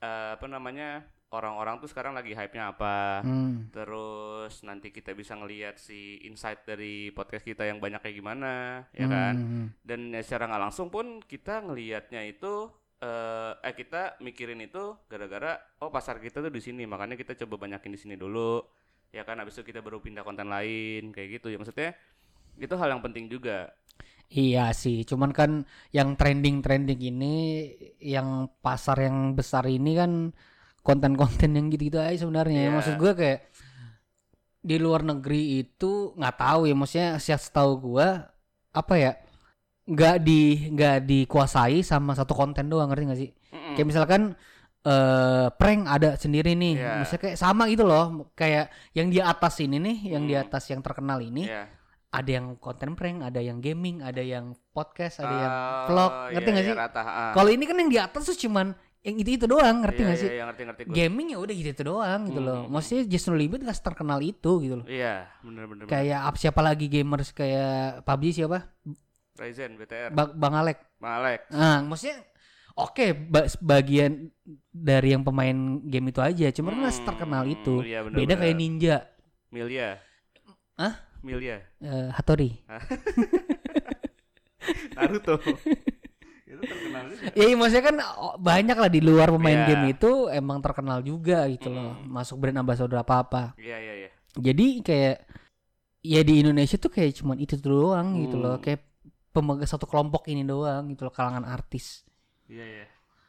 eh, 0.00 0.30
apa 0.40 0.46
namanya 0.48 1.04
orang-orang 1.34 1.80
tuh 1.82 1.88
sekarang 1.90 2.12
lagi 2.16 2.32
hype-nya 2.36 2.72
apa. 2.74 2.96
Hmm. 3.22 3.70
Terus 3.74 4.64
nanti 4.64 4.88
kita 4.96 5.12
bisa 5.12 5.36
ngelihat 5.36 5.76
si 5.76 6.20
insight 6.24 6.64
dari 6.64 7.12
podcast 7.12 7.44
kita 7.44 7.68
yang 7.68 7.78
banyak 7.84 8.00
kayak 8.00 8.16
gimana, 8.16 8.84
ya 8.96 9.04
Hmm, 9.04 9.12
kan? 9.12 9.34
hmm, 9.34 9.66
Dan 9.84 10.08
ya 10.14 10.20
secara 10.24 10.48
nggak 10.48 10.62
langsung 10.70 10.88
pun 10.88 11.20
kita 11.24 11.64
ngelihatnya 11.64 12.24
itu 12.28 12.72
eh 12.98 13.52
eh 13.62 13.74
kita 13.78 14.18
mikirin 14.26 14.58
itu 14.58 14.98
gara-gara 15.06 15.54
oh 15.78 15.86
pasar 15.86 16.18
kita 16.18 16.42
tuh 16.42 16.50
di 16.50 16.58
sini 16.58 16.82
makanya 16.82 17.14
kita 17.14 17.38
coba 17.46 17.54
banyakin 17.62 17.94
di 17.94 18.00
sini 18.02 18.14
dulu 18.18 18.58
ya 19.14 19.22
kan 19.22 19.38
habis 19.38 19.54
itu 19.54 19.70
kita 19.70 19.80
baru 19.86 20.02
pindah 20.02 20.26
konten 20.26 20.50
lain 20.50 21.14
kayak 21.14 21.38
gitu 21.38 21.46
ya 21.54 21.62
maksudnya 21.62 21.94
itu 22.58 22.74
hal 22.74 22.90
yang 22.94 23.02
penting 23.04 23.30
juga 23.30 23.70
Iya 24.28 24.60
sih, 24.82 24.96
cuman 25.10 25.30
kan 25.38 25.50
yang 25.96 26.08
trending-trending 26.20 27.00
ini, 27.10 27.26
yang 27.96 28.28
pasar 28.64 28.96
yang 29.06 29.32
besar 29.38 29.64
ini 29.76 29.90
kan 30.00 30.12
konten-konten 30.88 31.52
yang 31.52 31.68
gitu-gitu 31.68 32.00
aja 32.00 32.16
sebenarnya. 32.16 32.64
Iya. 32.64 32.72
Maksud 32.72 32.94
gue 32.96 33.12
kayak 33.12 33.38
di 34.58 34.76
luar 34.80 35.04
negeri 35.04 35.60
itu 35.62 36.16
nggak 36.16 36.36
tahu 36.40 36.60
ya, 36.64 36.74
maksudnya 36.74 37.08
siap 37.20 37.40
tahu 37.52 37.72
gue 37.92 38.08
apa 38.72 38.94
ya, 38.96 39.12
nggak 39.84 40.16
di 40.24 40.40
nggak 40.72 40.96
dikuasai 41.04 41.84
sama 41.84 42.16
satu 42.16 42.32
konten 42.32 42.66
doang, 42.66 42.88
ngerti 42.88 43.04
gak 43.04 43.20
sih? 43.20 43.30
Mm-mm. 43.52 43.74
Kayak 43.76 43.88
misalkan 43.88 44.22
eh 44.78 45.46
prank 45.52 45.80
ada 45.84 46.16
sendiri 46.16 46.56
nih, 46.56 46.74
Iya. 46.80 46.92
misalnya 47.04 47.22
kayak 47.28 47.38
sama 47.38 47.68
gitu 47.68 47.84
loh, 47.84 48.32
kayak 48.32 48.72
yang 48.96 49.12
di 49.12 49.20
atas 49.20 49.60
ini 49.60 49.76
nih, 49.76 50.16
yang 50.16 50.24
di 50.24 50.32
Hmm. 50.32 50.44
atas 50.48 50.64
yang 50.70 50.80
terkenal 50.80 51.18
ini 51.20 51.44
Iya. 51.44 51.68
ada 52.08 52.30
yang 52.30 52.56
konten 52.56 52.96
prank, 52.96 53.20
ada 53.20 53.40
yang 53.42 53.58
gaming, 53.60 54.00
ada 54.00 54.22
yang 54.22 54.56
podcast, 54.72 55.20
ada 55.20 55.34
yang 55.34 55.52
Oh, 55.52 55.84
vlog, 55.92 56.12
ngerti 56.32 56.48
iya, 56.48 56.54
nggak 56.54 56.66
iya, 56.66 56.74
sih? 56.88 56.98
ah. 57.04 57.32
Kalau 57.34 57.50
ini 57.52 57.64
kan 57.66 57.76
yang 57.76 57.90
di 57.90 57.98
atas 58.00 58.22
tuh 58.26 58.38
cuman 58.38 58.72
yang 58.98 59.16
itu 59.16 59.30
itu 59.34 59.46
doang, 59.46 59.80
ngerti 59.80 59.96
Iya, 59.96 60.04
nggak 60.04 60.14
iya, 60.14 60.20
sih? 60.20 60.30
iya, 60.30 60.42
ngerti 60.44 60.62
ngerti 60.66 60.82
gue 60.84 60.92
Gaming 60.92 61.26
ya 61.30 61.36
udah 61.38 61.54
gitu 61.54 61.68
itu 61.70 61.82
doang 61.82 62.20
gitu 62.26 62.40
loh. 62.40 62.58
Hmm. 62.62 62.70
Maksudnya 62.70 63.02
Jason 63.06 63.34
Limit 63.34 63.58
nggak 63.62 63.78
terkenal 63.78 64.18
itu 64.20 64.50
gitu 64.58 64.74
loh. 64.76 64.84
iya 64.86 65.26
bener 65.40 65.64
bener 65.64 65.84
bener. 65.84 65.88
Kayak 65.88 66.18
apa 66.24 66.36
siapa 66.36 66.60
lagi 66.60 66.86
gamers 66.86 67.30
kayak 67.30 68.02
PUBG 68.02 68.34
siapa? 68.34 68.58
Ryzen 69.34 69.74
BTR 69.74 70.10
Ba- 70.10 70.30
Bang 70.30 70.52
Alek. 70.52 70.78
Bang 70.98 71.12
Alex 71.16 71.40
Nah, 71.48 71.80
maksudnya 71.80 72.20
oke 72.74 73.14
ba- 73.14 73.48
bagian 73.60 74.28
dari 74.68 75.10
yang 75.10 75.22
pemain 75.22 75.78
game 75.80 76.08
itu 76.08 76.18
aja, 76.18 76.50
cuman 76.50 76.72
nggak 76.76 76.92
Hmm, 76.92 77.06
terkenal 77.06 77.42
itu. 77.46 77.74
iya, 77.82 78.02
bener, 78.02 78.16
Beda 78.18 78.34
bener. 78.34 78.40
kayak 78.42 78.56
Ninja, 78.56 78.96
Milia 79.48 79.88
Hah? 80.74 81.06
Milia 81.18 81.62
eh, 81.78 82.10
Hattori. 82.10 82.62
Naruto 84.94 85.38
itu 86.48 86.62
terkenal 86.64 87.04
juga 87.06 87.28
Ya 87.36 87.44
maksudnya 87.52 87.84
kan 87.84 87.96
banyak 88.40 88.76
lah 88.76 88.90
di 88.90 89.00
luar 89.04 89.28
pemain 89.28 89.60
Iya. 89.60 89.68
game 89.68 89.84
itu 89.92 90.10
emang 90.32 90.58
terkenal 90.58 90.98
juga 91.02 91.44
gitu 91.46 91.68
loh. 91.68 92.00
Mm. 92.00 92.08
Masuk 92.08 92.36
brand 92.40 92.58
ambassador 92.58 92.96
apa-apa. 92.96 93.52
iya 93.60 93.76
iya 93.76 93.94
iya 94.06 94.10
Jadi 94.32 94.80
kayak 94.80 95.16
ya 96.00 96.20
di 96.22 96.34
Indonesia 96.40 96.80
tuh 96.80 96.88
kayak 96.88 97.12
cuman 97.20 97.36
itu 97.36 97.54
doang 97.58 98.16
gitu 98.24 98.40
loh. 98.40 98.56
Hmm. 98.56 98.64
Kayak 98.64 98.80
pemegang 99.28 99.68
satu 99.68 99.84
kelompok 99.84 100.24
ini 100.26 100.42
doang 100.42 100.88
gitu 100.88 101.04
loh 101.04 101.12
kalangan 101.12 101.44
artis. 101.44 102.02
iya 102.48 102.64
iya 102.64 102.86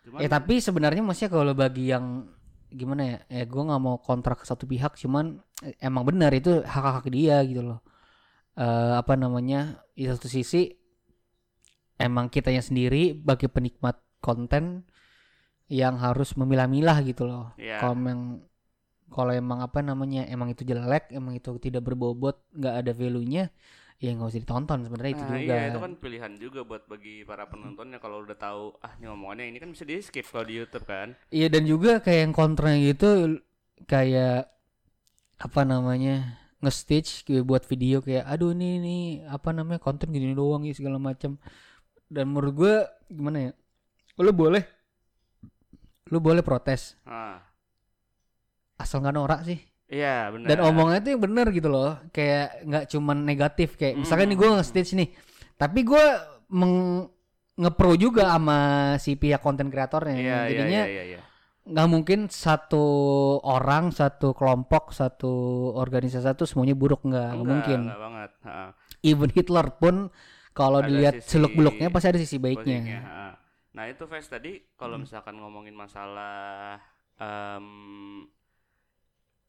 Cuman, 0.08 0.24
Ya 0.24 0.28
tapi 0.32 0.64
sebenarnya 0.64 1.04
maksudnya 1.04 1.28
kalau 1.30 1.52
bagi 1.52 1.92
yang 1.92 2.24
gimana 2.72 3.02
ya? 3.04 3.18
Ya 3.28 3.44
gue 3.44 3.62
nggak 3.62 3.82
mau 3.84 4.00
kontrak 4.00 4.42
ke 4.42 4.46
satu 4.48 4.64
pihak 4.64 4.96
cuman 4.96 5.44
eh, 5.60 5.76
emang 5.84 6.08
benar 6.08 6.32
itu 6.32 6.64
hak-hak 6.64 7.12
dia 7.12 7.44
gitu 7.44 7.68
loh. 7.68 7.84
Eh 8.56 8.94
apa 8.96 9.20
namanya? 9.20 9.84
Di 9.92 10.08
satu 10.08 10.32
sisi 10.32 10.72
emang 12.00 12.32
kitanya 12.32 12.64
sendiri 12.64 13.14
bagi 13.14 13.52
penikmat 13.52 14.00
konten 14.24 14.88
yang 15.70 16.00
harus 16.02 16.34
memilah-milah 16.34 16.98
gitu 17.06 17.30
loh. 17.30 17.54
Iya. 17.60 17.78
Kalau 17.84 17.94
emang 17.94 18.22
kalau 19.10 19.34
emang 19.34 19.60
apa 19.66 19.82
namanya 19.82 20.26
emang 20.30 20.54
itu 20.54 20.64
jelek, 20.66 21.12
emang 21.14 21.38
itu 21.38 21.50
tidak 21.62 21.82
berbobot, 21.86 22.46
nggak 22.54 22.76
ada 22.86 22.92
value-nya, 22.94 23.50
ya 24.00 24.16
nggak 24.16 24.32
usah 24.32 24.42
ditonton 24.42 24.80
sebenarnya 24.88 25.12
itu 25.12 25.24
nah, 25.28 25.32
juga. 25.36 25.44
iya 25.44 25.60
itu 25.68 25.80
kan 25.84 25.94
pilihan 26.00 26.34
juga 26.40 26.60
buat 26.64 26.84
bagi 26.88 27.28
para 27.28 27.44
penontonnya 27.52 28.00
kalau 28.00 28.24
udah 28.24 28.38
tahu 28.40 28.72
ah 28.80 28.96
ini 28.96 29.12
ngomongannya 29.12 29.46
ini 29.52 29.58
kan 29.60 29.70
bisa 29.76 29.84
di 29.84 30.00
skip 30.00 30.24
kalau 30.24 30.48
di 30.48 30.56
YouTube 30.56 30.88
kan 30.88 31.20
Iya 31.36 31.52
dan 31.52 31.68
juga 31.68 32.00
kayak 32.00 32.20
yang 32.24 32.34
kontranya 32.34 32.80
gitu 32.80 33.44
kayak 33.92 34.48
apa 35.36 35.62
namanya 35.68 36.40
nge-stitch 36.64 37.28
buat 37.44 37.68
video 37.68 38.00
kayak 38.00 38.24
aduh 38.24 38.56
ini 38.56 38.80
ini 38.80 38.98
apa 39.28 39.52
namanya 39.52 39.84
konten 39.84 40.16
gini 40.16 40.32
doang 40.32 40.64
ya 40.64 40.72
segala 40.72 40.96
macam 40.96 41.36
dan 42.10 42.26
menurut 42.28 42.54
gue 42.54 42.74
gimana 43.08 43.38
ya? 43.40 43.52
Lu 44.18 44.34
boleh. 44.34 44.66
Lu 46.10 46.18
boleh 46.18 46.42
protes. 46.42 46.98
Ah. 47.06 47.40
Asal 48.76 49.00
nggak 49.00 49.16
norak 49.16 49.42
sih. 49.46 49.60
Iya 49.90 50.30
benar 50.30 50.48
dan 50.54 50.58
omongnya 50.62 51.00
tuh 51.02 51.12
yang 51.18 51.24
bener 51.24 51.48
gitu 51.50 51.66
loh. 51.66 51.98
Kayak 52.10 52.62
nggak 52.62 52.84
cuman 52.94 53.18
negatif 53.26 53.74
kayak 53.74 53.98
misalkan 53.98 54.30
nih 54.30 54.38
gue 54.38 54.48
Hmm. 54.50 54.58
nge-stitch 54.62 54.92
nih. 54.94 55.10
Tapi 55.58 55.80
gue 55.82 56.06
meng 56.50 57.06
ngepro 57.58 57.98
juga 57.98 58.30
sama 58.32 58.60
si 58.98 59.18
pihak 59.18 59.42
konten 59.42 59.68
kreatornya. 59.68 60.16
Iya 60.16 60.22
iya 60.22 60.38
jadinya 60.48 60.84
iya 60.86 60.94
iya, 60.94 61.04
iya. 61.18 61.22
nggak 61.70 61.88
mungkin 61.90 62.20
satu 62.30 62.86
orang 63.46 63.90
satu 63.92 64.34
kelompok 64.34 64.90
satu 64.90 65.34
organisasi 65.76 66.26
satu 66.26 66.46
semuanya 66.46 66.74
buruk. 66.74 67.02
Nggak 67.04 67.30
nggak 67.36 67.46
mungkin. 67.50 67.80
enggak 67.90 68.00
banget. 68.00 68.32
Ha, 68.46 68.58
even 69.02 69.30
Hitler 69.30 69.68
pun 69.76 69.96
kalau 70.52 70.80
dilihat 70.82 71.22
seluk 71.22 71.54
beluknya 71.54 71.88
pasti 71.90 72.08
ada 72.10 72.20
sisi 72.20 72.38
baiknya 72.38 73.02
nah 73.70 73.86
itu 73.86 74.04
Ves 74.06 74.28
tadi 74.28 74.60
kalau 74.76 74.98
Hmm. 74.98 75.06
misalkan 75.06 75.36
ngomongin 75.38 75.74
masalah 75.74 76.82
em, 77.16 78.26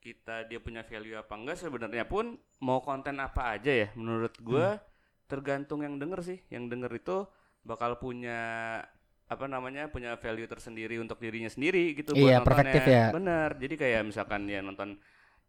kita 0.00 0.48
dia 0.48 0.56
punya 0.58 0.80
value 0.80 1.12
apa 1.14 1.34
enggak 1.36 1.60
sebenarnya 1.60 2.08
pun 2.08 2.32
mau 2.60 2.80
konten 2.80 3.20
apa 3.20 3.52
aja 3.52 3.68
ya 3.70 3.88
menurut 3.94 4.32
gua 4.40 4.76
Hmm. 4.76 4.82
tergantung 5.28 5.80
yang 5.80 6.00
denger 6.00 6.20
sih 6.24 6.38
yang 6.48 6.66
denger 6.66 6.90
itu 6.92 7.22
bakal 7.62 7.94
punya 7.96 8.40
apa 9.26 9.46
namanya 9.46 9.86
punya 9.86 10.16
value 10.18 10.48
tersendiri 10.48 10.98
untuk 10.98 11.22
dirinya 11.22 11.46
sendiri 11.46 11.94
gitu 11.94 12.16
Iya, 12.18 12.40
buat 12.42 12.48
perspektif 12.50 12.82
nontonnya. 12.82 12.98
ya. 12.98 13.14
bener 13.14 13.48
jadi 13.60 13.74
kayak 13.76 14.00
misalkan 14.04 14.40
ya 14.46 14.58
nonton 14.58 14.98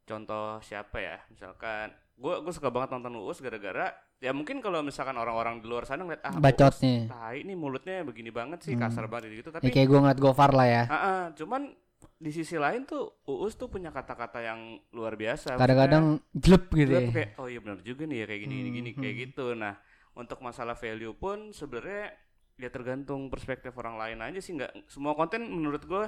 contoh 0.03 0.59
siapa 0.61 0.97
ya 0.99 1.17
misalkan 1.27 1.89
gua 2.13 2.43
gue 2.43 2.53
suka 2.53 2.69
banget 2.69 2.93
nonton 2.93 3.17
Uus 3.17 3.41
gara-gara 3.41 3.89
ya 4.21 4.31
mungkin 4.31 4.61
kalau 4.61 4.85
misalkan 4.85 5.17
orang-orang 5.17 5.59
di 5.59 5.67
luar 5.67 5.83
sana 5.83 6.05
ngeliat 6.05 6.21
ah 6.21 6.37
bacotnya 6.37 7.09
tai 7.09 7.41
ini 7.41 7.57
mulutnya 7.57 8.05
begini 8.05 8.29
banget 8.29 8.61
sih 8.61 8.77
Hmm. 8.77 8.85
kasar 8.85 9.09
banget 9.09 9.33
gitu 9.33 9.49
ya, 9.49 9.57
tapi 9.57 9.73
kayak 9.73 9.87
gue 9.89 9.99
ngeliat 9.99 10.19
Gofar 10.21 10.53
lah 10.53 10.67
ya. 10.69 10.83
Ah, 10.85 10.95
ah, 10.95 11.21
cuman 11.33 11.73
di 12.21 12.29
sisi 12.29 12.53
lain 12.53 12.85
tuh 12.85 13.17
Uus 13.25 13.57
tuh 13.57 13.65
punya 13.65 13.89
kata-kata 13.89 14.45
yang 14.45 14.77
luar 14.93 15.17
biasa. 15.17 15.57
Kadang-kadang 15.57 16.21
jelek 16.37 16.69
Maksudnya, 16.69 16.81
gitu 16.85 16.93
ya. 16.93 17.09
kayak 17.09 17.29
oh 17.41 17.47
iya 17.49 17.59
benar 17.65 17.79
juga 17.81 18.03
nih 18.05 18.17
ya 18.21 18.25
kayak 18.29 18.41
gini 18.45 18.53
gini 18.53 18.69
Hmm, 18.69 18.77
gini 18.77 18.89
kayak 18.93 19.15
hmm. 19.17 19.23
gitu. 19.25 19.45
Nah 19.57 19.73
untuk 20.13 20.37
masalah 20.39 20.77
value 20.77 21.17
pun 21.17 21.49
sebenarnya 21.49 22.13
ya 22.61 22.69
tergantung 22.69 23.25
perspektif 23.33 23.73
orang 23.73 23.97
lain 23.97 24.21
aja 24.21 24.37
sih 24.37 24.53
nggak 24.53 24.85
semua 24.85 25.17
konten 25.17 25.41
menurut 25.49 25.81
gue 25.81 26.03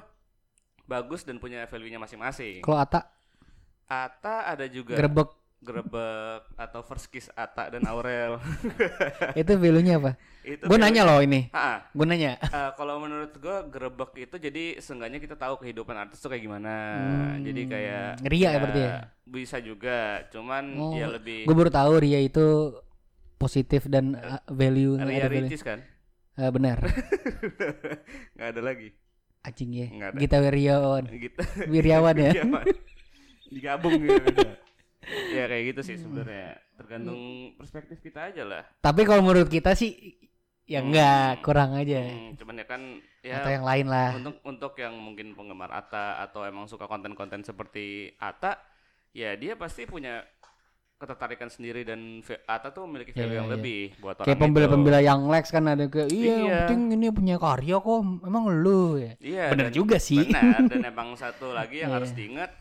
bagus 0.85 1.25
dan 1.25 1.41
punya 1.41 1.65
value-nya 1.65 1.97
masing-masing. 1.97 2.61
Kalau 2.61 2.77
Ata 2.77 3.09
Ata 3.89 4.47
ada 4.47 4.65
juga 4.69 4.93
grebek 4.97 5.33
Grebek 5.63 6.43
atau 6.53 6.83
First 6.83 7.07
Kiss 7.07 7.31
Ata 7.31 7.71
dan 7.71 7.87
Aurel 7.87 8.37
itu 9.39 9.51
value-nya 9.53 9.95
apa 9.95 10.11
itu 10.43 10.59
gue 10.59 10.75
nanya 10.75 11.01
loh 11.01 11.17
ini 11.17 11.47
Ah, 11.49 11.87
gue 11.87 12.03
nanya 12.03 12.35
Eh, 12.43 12.71
kalau 12.75 12.99
menurut 12.99 13.31
gua 13.35 13.63
grebek 13.63 14.11
itu 14.21 14.35
jadi 14.37 14.63
seenggaknya 14.77 15.17
kita 15.17 15.33
tahu 15.33 15.57
kehidupan 15.57 15.95
artis 15.97 16.19
tuh 16.19 16.27
kayak 16.27 16.43
gimana. 16.43 16.73
Hmm, 16.93 17.41
Jadi 17.41 17.61
kayak 17.65 18.05
ria 18.21 18.43
ya 18.45 18.59
berarti 18.59 18.81
ya? 18.81 18.91
Bisa 19.23 19.57
juga, 19.57 19.97
cuman 20.29 20.63
Oh, 20.75 20.91
ya 20.93 21.07
lebih 21.09 21.47
gue 21.47 21.55
baru 21.55 21.71
tahu 21.71 21.93
Ria 21.97 22.19
itu 22.19 22.75
positif 23.35 23.87
dan 23.87 24.13
uh, 24.13 24.43
value 24.45 24.99
Ria 24.99 25.17
ada 25.17 25.31
value. 25.31 25.47
Ricis 25.47 25.63
kan? 25.63 25.79
Eh, 26.33 26.49
benar 26.49 26.83
nggak 28.35 28.49
ada 28.51 28.61
lagi. 28.61 28.89
anjing 29.43 29.71
ya. 29.73 29.87
Gita 30.13 30.39
Wirjawan 30.39 31.03
Gitu. 31.07 31.39
Wirjawan 31.67 32.15
ya. 32.15 32.31
Digabung 33.49 33.95
gitu. 33.97 34.43
ya 35.29 35.43
kayak 35.45 35.63
gitu 35.69 35.81
sih 35.83 35.95
sebenarnya. 35.95 36.57
Tergantung 36.73 37.21
perspektif 37.53 37.99
kita 37.99 38.29
aja 38.29 38.43
lah. 38.43 38.63
Tapi 38.77 39.01
kalau 39.03 39.21
menurut 39.21 39.47
kita 39.47 39.73
sih 39.73 40.17
ya 40.63 40.79
Hmm. 40.79 40.89
enggak 40.89 41.41
kurang 41.41 41.75
aja. 41.75 42.01
Hmm, 42.01 42.33
cuman 42.33 42.55
ya 42.55 42.65
kan 42.65 42.81
ya 43.19 43.35
Atau 43.37 43.51
yang 43.51 43.63
lain 43.63 43.85
lah. 43.85 44.09
untuk 44.13 44.35
untuk 44.41 44.73
yang 44.75 44.95
mungkin 44.95 45.31
penggemar 45.31 45.69
Ata 45.69 46.19
atau 46.19 46.43
emang 46.43 46.65
suka 46.65 46.85
konten-konten 46.85 47.41
seperti 47.41 48.15
Ata 48.15 48.55
ya 49.11 49.33
dia 49.33 49.53
pasti 49.53 49.83
punya 49.83 50.23
ketertarikan 50.95 51.51
sendiri 51.51 51.83
dan 51.83 52.23
Ata 52.47 52.71
tuh 52.71 52.87
memiliki 52.87 53.11
value 53.11 53.27
Iya, 53.27 53.35
yang 53.35 53.47
iya. 53.47 53.53
lebih 53.53 53.79
buat 53.99 54.15
orang 54.15 54.25
Kayak 54.25 54.39
pembela-pembela 54.39 54.99
yang 54.99 55.27
Lex 55.27 55.51
kan 55.51 55.67
ada 55.67 55.83
kayak 55.85 56.07
iya, 56.09 56.23
yang 56.31 56.39
Iya. 56.41 56.55
penting 56.63 56.81
ini 56.95 57.07
punya 57.11 57.35
karya 57.35 57.75
kok. 57.77 57.99
Emang 58.23 58.43
lu 58.55 58.95
ya. 58.95 59.11
Iya, 59.19 59.45
Bener 59.51 59.67
dan- 59.67 59.75
juga 59.75 59.97
sih. 59.99 60.23
Benar 60.23 60.63
dan 60.63 60.79
emang 60.81 61.11
satu 61.13 61.51
lagi 61.51 61.83
yang 61.83 61.91
Iya. 61.91 61.97
harus 61.99 62.11
diingat 62.13 62.51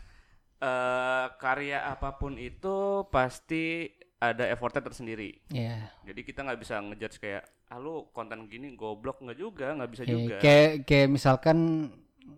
eh 0.63 1.25
karya 1.35 1.83
apa 1.85 2.15
pun 2.15 2.39
itu 2.39 2.75
pasti 3.07 3.91
ada 4.17 4.47
effortnya 4.47 4.79
tersendiri. 4.81 5.43
Iya. 5.51 5.91
Jadi 6.01 6.23
kita 6.23 6.41
nggak 6.41 6.55
bisa 6.57 6.79
ngejudge 6.79 7.19
kayak 7.19 7.43
ah 7.67 7.77
lu 7.77 8.07
konten 8.09 8.47
gini 8.47 8.71
goblok 8.73 9.19
nggak 9.19 9.35
juga, 9.35 9.75
nggak 9.75 9.91
bisa 9.91 10.03
Kayak- 10.03 10.15
juga. 10.15 10.35
Kayak 10.39 10.71
kayak 10.83 11.07
misalkan 11.09 11.57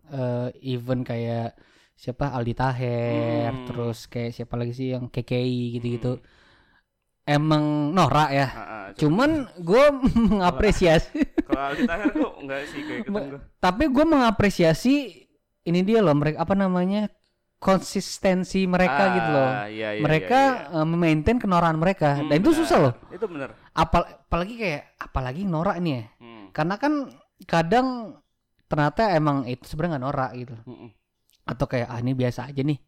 eh 0.07 0.49
event 0.65 1.05
kayak 1.05 1.53
siapa 1.93 2.33
Aldi 2.33 2.53
Taher, 2.53 3.53
Hmm. 3.53 3.65
terus 3.65 4.03
kayak 4.05 4.33
siapa 4.33 4.55
lagi 4.55 4.73
sih 4.73 4.91
yang 4.91 5.05
KKI 5.07 5.77
gitu-gitu. 5.77 6.17
Emang 7.23 7.89
norak 7.91 8.29
ya. 8.31 8.47
Ah, 8.47 8.61
ah, 8.61 8.85
Cuman 8.93 9.29
gue 9.55 9.85
mengapresiasi, 10.29 11.21
Kalau 11.41 11.61
Aldi 11.69 11.83
Taher 11.83 12.09
tuh 12.11 12.31
enggak 12.37 12.59
sih 12.65 12.81
kayak 12.81 13.01
gitu 13.03 13.37
tapi 13.59 13.83
gue 13.87 14.05
mengapresiasi 14.05 14.93
ini 15.63 15.79
dia 15.81 16.01
loh 16.01 16.13
mereka 16.13 16.41
apa 16.41 16.53
namanya 16.53 17.09
konsistensi 17.57 18.63
mereka 18.65 19.03
Ah, 19.09 19.13
gitu 19.15 19.29
loh. 19.31 19.49
iya, 19.67 19.89
iya, 19.95 20.01
mereka 20.01 20.39
iya, 20.69 20.75
eh, 20.81 20.85
memaintain 20.85 21.39
kenorahan 21.39 21.75
mereka 21.75 22.19
Hmm, 22.19 22.29
dan 22.29 22.35
itu 22.37 22.51
benar. 22.51 22.59
susah 22.61 22.77
loh. 22.77 22.93
Itu 23.09 23.25
bener. 23.25 23.49
Apal 23.73 24.03
apalagi 24.05 24.53
kayak 24.55 24.81
apalagi 24.99 25.41
norak 25.43 25.77
nih 25.81 25.93
ya. 25.97 26.03
Hmm. 26.19 26.45
Karena 26.51 26.75
kan 26.77 26.93
kadang 27.43 27.87
ternyata 28.65 29.13
emang 29.13 29.45
itu 29.45 29.63
sebenarnya 29.65 29.97
nggak 29.97 30.05
norak 30.05 30.31
gitu. 30.35 30.55
Mm-mm. 30.65 30.89
Atau 31.45 31.65
kayak 31.65 31.87
ah 31.89 31.99
ini 31.99 32.13
biasa 32.13 32.49
aja 32.49 32.61
nih. 32.61 32.79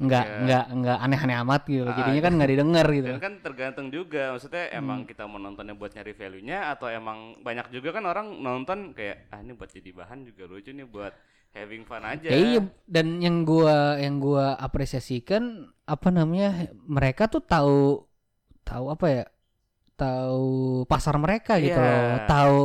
Nggak 0.00 0.24
Iya. 0.24 0.36
nggak 0.40 0.64
nggak 0.80 0.98
aneh-aneh 1.04 1.36
amat 1.44 1.62
gitu. 1.68 1.84
Ah, 1.84 1.92
Jadinya 1.92 2.22
kan 2.24 2.32
nggak 2.40 2.50
didengar 2.50 2.86
gitu. 2.88 3.08
Dan 3.12 3.20
kan 3.20 3.34
tergantung 3.44 3.86
juga, 3.92 4.32
maksudnya 4.32 4.64
Hmm. 4.72 4.78
emang 4.80 4.98
kita 5.04 5.28
mau 5.28 5.36
nontonnya 5.36 5.76
buat 5.76 5.92
nyari 5.92 6.12
value-nya 6.16 6.72
atau 6.72 6.88
emang 6.88 7.36
banyak 7.40 7.68
juga 7.68 7.92
kan 7.92 8.04
orang 8.08 8.26
nonton 8.40 8.96
kayak 8.96 9.28
ah 9.28 9.44
ini 9.44 9.52
buat 9.52 9.68
jadi 9.68 9.90
bahan 9.92 10.24
juga 10.24 10.48
lucu 10.48 10.72
nih 10.72 10.88
buat 10.88 11.12
having 11.50 11.82
fun 11.82 12.02
aja. 12.02 12.26
Ya 12.26 12.36
iya 12.36 12.60
dan 12.86 13.18
yang 13.18 13.42
gua 13.42 13.96
yang 13.96 14.18
gua 14.18 14.54
apresiasikan 14.54 15.66
apa 15.84 16.08
namanya 16.08 16.70
mereka 16.80 17.26
tuh 17.26 17.42
tahu 17.42 18.06
tahu 18.62 18.84
apa 18.88 19.06
ya 19.08 19.24
tahu 19.94 20.48
pasar 20.86 21.18
mereka 21.18 21.58
gitu 21.58 21.74
Iya. 21.74 21.84
loh 21.84 22.10
tahu 22.24 22.60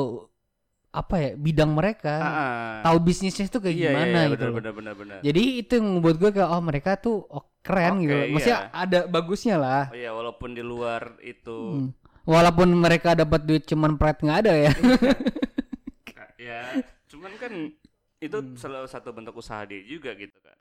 apa 0.95 1.15
ya 1.19 1.29
bidang 1.35 1.75
mereka 1.75 2.15
Ah, 2.15 2.31
ah. 2.31 2.75
tahu 2.81 3.03
bisnisnya 3.03 3.49
tuh 3.49 3.59
kayak 3.59 3.75
Iya, 3.75 3.81
iya, 3.81 3.89
gimana 3.91 4.19
iya, 4.21 4.31
gitu 4.31 4.43
loh. 4.47 4.55
benar, 4.55 4.71
benar, 4.71 4.93
benar. 4.95 5.17
jadi 5.19 5.41
itu 5.59 5.71
yang 5.75 5.87
membuat 5.91 6.15
gue 6.15 6.29
kayak 6.31 6.47
oh 6.47 6.61
mereka 6.63 6.91
tuh 6.95 7.17
oh, 7.27 7.43
keren 7.59 7.99
gitu 7.99 8.13
Oke, 8.13 8.21
loh. 8.21 8.31
maksudnya 8.31 8.59
iya. 8.61 8.69
ada 8.71 8.99
bagusnya 9.05 9.55
lah 9.59 9.83
Oh 9.91 9.97
iya, 9.97 10.11
walaupun 10.13 10.49
di 10.53 10.63
luar 10.63 11.19
itu 11.19 11.57
Hmm. 11.75 11.89
walaupun 12.23 12.69
mereka 12.71 13.11
dapat 13.13 13.43
duit 13.43 13.67
cuman 13.67 13.99
pride 13.99 14.23
nggak 14.23 14.39
ada 14.39 14.53
ya 14.55 14.71
ya, 16.37 16.59
cuman 17.11 17.31
kan 17.37 17.53
itu 18.27 18.37
Hmm. 18.41 18.55
salah 18.57 18.85
satu 18.89 19.09
bentuk 19.15 19.35
usaha 19.41 19.61
dia 19.69 19.81
juga 19.85 20.11
gitu 20.17 20.37
kan. 20.41 20.57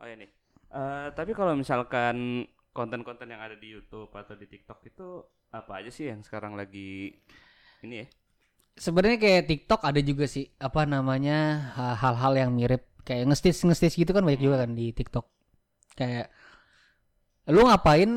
Oh 0.00 0.06
ya 0.08 0.14
nih. 0.16 0.30
Eh, 0.70 1.06
tapi 1.18 1.32
kalau 1.38 1.52
misalkan 1.58 2.46
konten-konten 2.76 3.28
yang 3.32 3.42
ada 3.42 3.56
di 3.58 3.68
YouTube 3.74 4.10
atau 4.14 4.34
di 4.38 4.46
TikTok 4.46 4.80
itu 4.86 5.06
apa 5.50 5.72
aja 5.82 5.90
sih 5.90 6.06
yang 6.10 6.22
sekarang 6.22 6.54
lagi 6.54 7.10
ini 7.84 7.94
ya? 8.04 8.06
Sebenarnya 8.80 9.18
kayak 9.20 9.42
TikTok 9.44 9.84
ada 9.84 10.00
juga 10.00 10.24
sih 10.24 10.48
apa 10.56 10.88
namanya 10.88 11.36
ha- 11.76 11.92
hal-hal 11.94 12.32
yang 12.38 12.50
mirip 12.50 12.88
kayak 13.04 13.28
ngestis 13.28 13.60
ngestis 13.60 13.92
gitu 13.92 14.10
kan 14.10 14.24
banyak 14.24 14.40
juga 14.40 14.64
kan 14.64 14.72
di 14.72 14.90
TikTok 14.90 15.28
kayak 15.92 16.32
lu 17.48 17.66
ngapain 17.66 18.10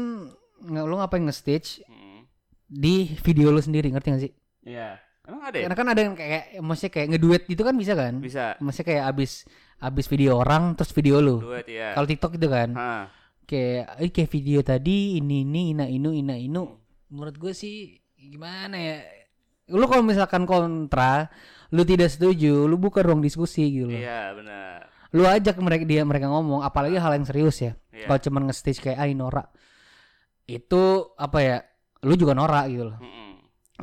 lu 0.63 0.95
ngapain 0.95 1.23
nge-stitch 1.23 1.84
Hmm. 1.84 2.23
di 2.63 3.12
video 3.19 3.52
lu 3.52 3.60
sendiri 3.60 3.91
ngerti 3.91 4.08
gak 4.10 4.23
sih? 4.23 4.34
Iya. 4.63 4.95
Emang 5.23 5.43
ada 5.43 5.56
ya? 5.56 5.63
Karena 5.67 5.76
kan 5.76 5.88
ada 5.91 6.02
yang 6.04 6.15
kayak 6.15 6.43
maksudnya 6.60 6.91
kayak 6.91 7.08
ngeduet 7.12 7.43
gitu 7.47 7.62
kan 7.63 7.76
bisa 7.76 7.93
kan? 7.95 8.13
Bisa. 8.19 8.45
Maksudnya 8.60 8.88
kayak 8.88 9.04
abis 9.10 9.32
abis 9.80 10.06
video 10.08 10.32
orang 10.38 10.76
terus 10.76 10.91
video 10.91 11.19
lu. 11.19 11.39
Duet 11.39 11.67
ya. 11.67 11.91
Kalau 11.95 12.08
TikTok 12.08 12.36
itu 12.36 12.47
kan 12.47 12.69
Hah. 12.76 13.06
kayak 13.43 13.99
eh, 13.99 14.12
kayak 14.12 14.32
video 14.32 14.60
tadi 14.62 15.15
ini 15.15 15.43
ini 15.43 15.76
ina 15.76 15.86
inu 15.88 16.12
ina 16.12 16.36
inu. 16.36 16.63
Menurut 17.08 17.36
gue 17.36 17.52
sih 17.52 17.99
gimana 18.15 18.76
ya? 18.76 18.99
Lu 19.71 19.86
kalau 19.88 20.04
misalkan 20.04 20.43
kontra, 20.43 21.32
lu 21.71 21.88
tidak 21.88 22.12
setuju, 22.12 22.67
lu 22.67 22.76
buka 22.76 22.99
ruang 22.99 23.23
diskusi 23.23 23.63
gitu 23.71 23.88
loh. 23.88 23.95
Iya, 23.95 24.36
benar. 24.36 24.78
Lu 25.13 25.23
ajak 25.23 25.56
mereka 25.62 25.86
dia 25.88 26.02
mereka 26.04 26.28
ngomong, 26.28 26.65
apalagi 26.65 26.99
hal 26.99 27.15
yang 27.15 27.23
serius 27.23 27.62
ya. 27.63 27.71
Iya. 27.93 28.10
Kalau 28.10 28.19
cuman 28.19 28.41
nge-stage 28.49 28.82
kayak 28.82 28.97
ah 28.99 29.08
ini 29.08 29.15
norak. 29.15 29.47
Itu 30.43 31.13
apa 31.15 31.38
ya? 31.39 31.58
Lu 32.04 32.13
juga 32.19 32.36
norak 32.36 32.67
gitu 32.67 32.91
loh. 32.91 32.97
Mm-mm. 32.99 33.32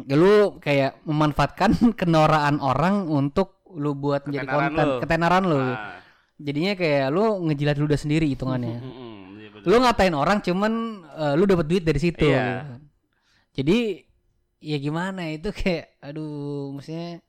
Ya, 0.04 0.14
lu 0.14 0.60
kayak 0.60 1.00
memanfaatkan 1.08 1.70
kenoraan 2.00 2.60
orang 2.60 3.08
untuk 3.08 3.64
lu 3.70 3.94
buat 3.94 4.26
Ketenaran 4.26 4.74
konten, 4.74 4.86
lu. 4.86 4.98
ketenaran 5.00 5.42
lu. 5.46 5.60
Ah. 5.62 5.96
Jadinya 6.40 6.72
kayak 6.74 7.06
lu 7.12 7.24
ngejilat 7.48 7.76
ludah 7.78 7.98
sendiri 8.00 8.26
hitungannya. 8.28 8.76
Iya 8.80 9.48
betul. 9.54 9.68
lu 9.70 9.76
ngatain 9.84 10.14
orang 10.16 10.38
cuman 10.40 10.72
eh, 11.04 11.34
lu 11.36 11.44
dapat 11.46 11.66
duit 11.68 11.84
dari 11.84 12.00
situ. 12.00 12.26
Iya. 12.26 12.44
gitu. 12.44 12.74
Jadi 13.60 13.78
ya 14.60 14.76
gimana 14.76 15.32
itu 15.32 15.48
kayak 15.50 15.96
aduh 15.98 16.76
maksudnya 16.76 17.24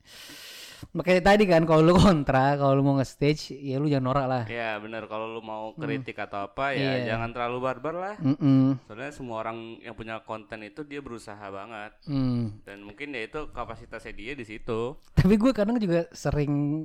makanya 0.91 1.21
tadi 1.23 1.43
kan 1.45 1.63
kalau 1.63 1.85
lu 1.85 1.93
kontra, 1.95 2.57
kalau 2.57 2.73
lu 2.73 2.83
mau 2.83 2.97
nge-stage 2.97 3.53
ya 3.53 3.77
lu 3.77 3.85
jangan 3.85 4.05
norak 4.11 4.25
lah. 4.27 4.43
Iya, 4.49 4.81
benar. 4.81 5.05
Kalau 5.05 5.29
lu 5.29 5.39
mau 5.39 5.71
kritik 5.77 6.17
atau 6.17 6.49
apa 6.49 6.73
ya 6.73 7.05
Iya. 7.05 7.13
jangan 7.15 7.29
terlalu 7.31 7.57
barbar 7.61 7.95
lah. 7.95 8.15
Mm-mm. 8.19 8.81
Soalnya 8.89 9.13
semua 9.13 9.39
orang 9.39 9.77
yang 9.79 9.93
punya 9.93 10.19
konten 10.25 10.65
itu 10.65 10.81
dia 10.83 10.99
berusaha 10.99 11.39
banget 11.47 11.93
Hmm. 12.09 12.59
dan 12.65 12.81
mungkin 12.81 13.13
ya 13.13 13.23
itu 13.23 13.53
kapasitasnya 13.53 14.11
dia 14.11 14.33
di 14.33 14.43
situ. 14.43 14.97
Tapi 15.13 15.33
gue 15.37 15.51
kadang 15.53 15.77
juga 15.77 16.09
sering 16.11 16.83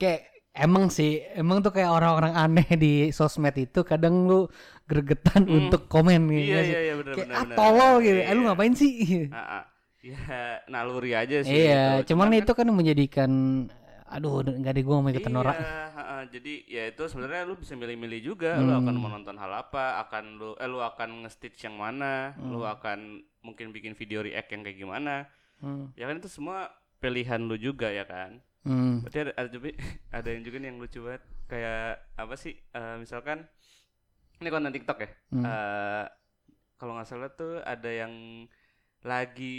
kayak 0.00 0.24
emang 0.56 0.88
sih 0.90 1.22
emang 1.36 1.60
tuh 1.60 1.70
kayak 1.70 1.92
orang-orang 1.92 2.34
aneh 2.34 2.66
di 2.74 2.92
sosmed 3.12 3.54
itu 3.54 3.84
kadang 3.84 4.26
lu 4.26 4.48
gregetan 4.88 5.44
Hmm. 5.44 5.56
untuk 5.60 5.84
komen 5.86 6.32
gitu. 6.32 6.48
Iya, 6.48 6.58
sih? 6.58 6.72
iya, 6.72 6.80
iya, 6.82 6.94
benar, 6.96 7.12
kayak 7.14 7.28
benar, 7.28 7.38
ah 7.38 7.54
tolol 7.54 7.94
gitu. 8.00 8.18
Eh 8.18 8.32
lu 8.32 8.40
Iya. 8.40 8.46
ngapain 8.48 8.74
sih? 8.74 8.92
Ah, 9.30 9.42
ah. 9.60 9.64
Ya, 9.98 10.16
naluri 10.66 11.12
aja 11.12 11.42
sih 11.42 11.50
iya, 11.66 12.00
itu. 12.00 12.14
cuman 12.14 12.30
itu 12.32 12.52
kan 12.54 12.64
menjadikan 12.66 13.30
aduh 14.08 14.40
nggak 14.40 14.72
ada 14.72 14.80
gue 14.80 14.94
mau 14.94 15.10
ikutan 15.10 15.34
norak. 15.34 15.52
Iya, 15.52 15.68
ha-ha. 15.92 16.16
jadi 16.24 16.52
ya 16.64 16.82
itu 16.88 17.02
sebenarnya 17.04 17.44
lu 17.44 17.54
bisa 17.54 17.74
milih-milih 17.74 18.20
juga 18.24 18.56
lu 18.56 18.72
akan 18.72 18.88
Hmm. 18.88 19.04
menonton 19.04 19.36
hal 19.36 19.52
apa, 19.52 20.00
akan 20.00 20.24
lu 20.34 20.50
eh 20.54 20.64
lu 20.64 20.80
akan 20.80 21.26
nge-stitch 21.26 21.60
yang 21.62 21.76
mana, 21.76 22.32
lu 22.40 22.62
akan 22.62 23.20
mungkin 23.40 23.68
bikin 23.68 23.92
video 23.92 24.22
react 24.22 24.48
yang 24.48 24.62
kayak 24.62 24.78
gimana. 24.78 25.28
Hmm. 25.58 25.92
Ya 25.92 26.06
kan 26.06 26.16
itu 26.16 26.30
semua 26.30 26.70
pilihan 26.96 27.42
lu 27.42 27.58
juga 27.58 27.90
ya 27.90 28.06
kan. 28.06 28.38
Hmm. 28.62 29.02
Berarti 29.02 29.18
ada 29.20 29.32
ada, 29.36 29.50
ada 30.16 30.28
yang 30.30 30.42
juga 30.42 30.56
nih 30.56 30.68
yang 30.68 30.78
lucu 30.78 30.98
banget 31.00 31.22
kayak 31.44 31.84
apa 32.14 32.34
sih? 32.34 32.54
eh, 32.54 32.96
misalkan 32.96 33.44
ini 34.38 34.48
konten 34.48 34.70
TikTok 34.70 34.98
ya. 34.98 35.08
Hmm. 35.30 35.44
Eh, 35.44 36.04
kalau 36.74 36.94
nggak 36.94 37.08
salah 37.08 37.30
tuh 37.30 37.58
ada 37.60 37.90
yang 37.90 38.12
lagi 39.02 39.58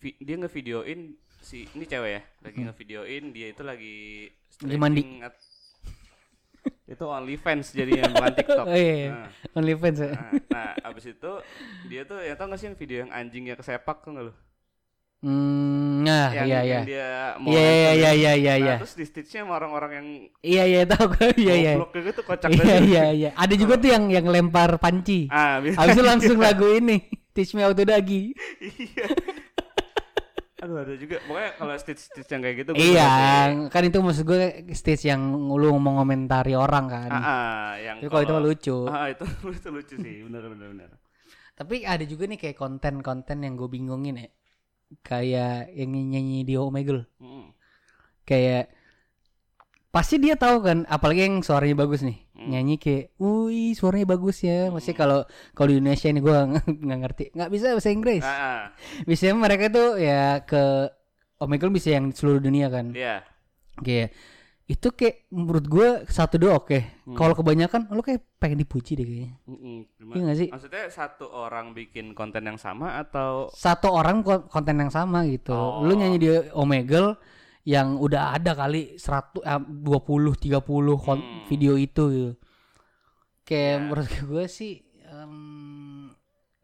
dia 0.00 0.36
ngevideoin 0.36 1.00
si 1.40 1.68
ini 1.70 1.84
cewek 1.84 2.10
ya, 2.10 2.22
lagi 2.40 2.58
ngevideoin 2.62 3.24
dia 3.30 3.46
itu 3.48 3.62
lagi 3.62 4.28
Hmm. 4.54 4.70
Lagi 4.70 4.78
mandi. 4.78 5.02
itu 6.84 7.00
OnlyFans 7.02 7.72
jadinya 7.74 8.08
bukan 8.08 8.32
TikTok. 8.34 8.66
Oh 8.70 8.76
iya, 8.76 9.08
Nah, 9.10 9.28
OnlyFans 9.52 9.98
ya. 9.98 10.12
nah, 10.14 10.30
nah, 10.48 10.72
abis 10.86 11.04
itu 11.10 11.32
dia 11.88 12.04
tuh 12.04 12.20
ya 12.20 12.36
tau 12.36 12.46
gak 12.46 12.56
sih 12.56 12.68
yang 12.68 12.76
video 12.76 12.96
yang 13.02 13.10
anjingnya 13.10 13.56
kesepak 13.56 14.00
tuh 14.00 14.14
nggak 14.14 14.24
lu? 14.28 14.34
Hmm, 15.24 16.04
nah, 16.04 16.28
yang, 16.36 16.44
iya 16.44 16.60
iya. 16.60 16.74
yang 16.76 16.84
dia 16.84 17.08
mau 17.40 17.48
Iya 17.48 17.62
iya 17.64 17.90
iya 17.96 18.10
iya 18.12 18.32
iya 18.36 18.52
Nah, 18.52 18.56
iya. 18.60 18.74
terus 18.76 18.92
di 18.92 19.04
stitchnya 19.08 19.40
sama 19.48 19.56
orang-orang 19.56 19.90
yang 19.96 20.08
Iya 20.44 20.62
iya 20.68 20.80
tahu 20.92 21.04
gue. 21.16 21.28
Iya 21.40 21.54
iya. 21.56 21.72
goblok 21.80 21.96
gitu 21.96 22.20
kocak 22.20 22.48
Iya 22.52 22.60
banget. 22.60 22.82
iya 22.84 23.04
iya. 23.08 23.30
Ada 23.32 23.54
juga 23.56 23.74
tuh 23.80 23.88
yang 23.88 24.04
yang 24.12 24.26
lempar 24.28 24.76
panci. 24.76 25.24
Ah, 25.32 25.64
bisa. 25.64 25.80
Habis 25.80 25.96
itu 25.96 26.04
langsung 26.12 26.36
lagu 26.36 26.68
ini. 26.68 27.00
Teach 27.32 27.56
me 27.56 27.64
how 27.64 27.72
to 27.72 27.82
dagi. 27.82 28.36
iya. 28.60 29.06
Aduh 30.60 30.76
ada 30.80 30.92
juga. 30.92 31.16
Pokoknya 31.24 31.50
kalau 31.56 31.74
stitch-stitch 31.76 32.28
yang 32.28 32.40
kayak 32.40 32.56
gitu 32.60 32.70
Iya, 32.76 33.12
kan 33.68 33.82
itu 33.84 33.98
maksud 34.00 34.24
gue 34.24 34.40
stage 34.72 35.08
yang 35.08 35.20
lu 35.52 35.72
mau 35.76 36.00
ngomentari 36.00 36.52
orang 36.52 36.84
kan. 36.88 37.10
Ah, 37.10 37.20
ah, 37.24 37.68
yang 37.76 37.96
Tapi 38.00 38.08
kalau 38.08 38.22
itu 38.24 38.34
lucu. 38.44 38.76
Ah, 38.88 39.08
itu 39.08 39.24
itu 39.48 39.68
lucu 39.76 39.94
sih. 39.96 40.24
Benar 40.24 40.52
benar 40.52 40.68
benar. 40.72 40.90
Tapi 41.54 41.84
ada 41.84 42.04
juga 42.04 42.28
nih 42.28 42.36
kayak 42.36 42.56
konten-konten 42.56 43.40
yang 43.40 43.56
gue 43.56 43.68
bingungin 43.68 44.20
ya. 44.20 44.28
Kayak 45.02 45.72
yang 45.74 45.90
nyanyi 45.90 46.46
di 46.46 46.54
Omegle. 46.54 47.08
Mm. 47.18 47.50
Kayak 48.28 48.70
pasti 49.94 50.18
dia 50.18 50.34
tahu 50.34 50.58
kan, 50.66 50.78
apalagi 50.90 51.26
yang 51.26 51.38
suaranya 51.46 51.86
bagus 51.86 52.02
nih. 52.02 52.18
Hmm. 52.34 52.50
Nyanyi 52.50 52.82
kayak, 52.82 53.14
"Wih, 53.22 53.78
suaranya 53.78 54.10
bagus 54.10 54.42
ya." 54.42 54.66
Maksudnya 54.74 54.98
kalau 54.98 55.20
kalau 55.54 55.68
di 55.70 55.78
Indonesia 55.78 56.10
ini 56.10 56.18
gue 56.18 56.34
nggak 56.84 57.00
ngerti, 57.06 57.24
nggak 57.30 57.50
bisa 57.54 57.66
bahasa 57.78 57.90
Inggris. 57.94 58.24
Ah, 58.26 58.34
ah. 58.34 58.62
Biasanya 59.06 59.34
mereka 59.38 59.70
tuh 59.70 59.88
ya 60.02 60.42
ke 60.42 60.90
Omegle 61.38 61.70
bisa 61.70 61.94
yang 61.94 62.10
di 62.10 62.14
seluruh 62.18 62.42
dunia 62.42 62.66
kan. 62.74 62.90
Iya. 62.90 63.22
Kayak 63.78 64.10
itu 64.64 64.88
kayak 64.90 65.28
menurut 65.28 65.64
gue 65.64 65.88
satu 66.08 66.40
dua 66.40 66.56
oke. 66.56 67.04
Hmm. 67.04 67.12
Kalau 67.12 67.32
kebanyakan 67.32 67.92
lu 67.92 68.00
kayak 68.00 68.24
pengen 68.38 68.58
dipuji 68.58 68.96
deh 68.96 69.04
kayaknya. 69.04 69.32
Cuma- 69.94 70.14
Iya 70.14 70.22
gak 70.24 70.38
sih? 70.38 70.48
Maksudnya 70.48 70.84
satu 70.88 71.26
orang 71.28 71.72
bikin 71.72 72.12
konten 72.12 72.42
yang 72.42 72.56
sama 72.56 72.96
atau 72.96 73.52
Satu 73.52 73.92
orang 73.92 74.20
kon- 74.20 74.48
konten 74.48 74.76
yang 74.78 74.88
sama 74.88 75.24
gitu. 75.26 75.52
Oh. 75.52 75.84
Lu 75.84 75.92
nyanyi 75.92 76.16
di 76.16 76.28
Omegle 76.50 77.20
yang 77.64 77.96
udah 77.96 78.32
ada 78.32 78.52
kali 78.54 78.96
100 78.96 79.40
eh, 79.40 79.60
20 79.60 80.32
30 80.34 80.64
kon- 80.96 81.20
Hmm. 81.20 81.44
video 81.44 81.76
itu 81.76 82.02
gitu. 82.08 82.32
Kayak 83.44 83.68
Ya. 83.70 83.80
menurut 83.82 84.08
gue 84.24 84.44
sih 84.48 84.72
em, 85.04 85.34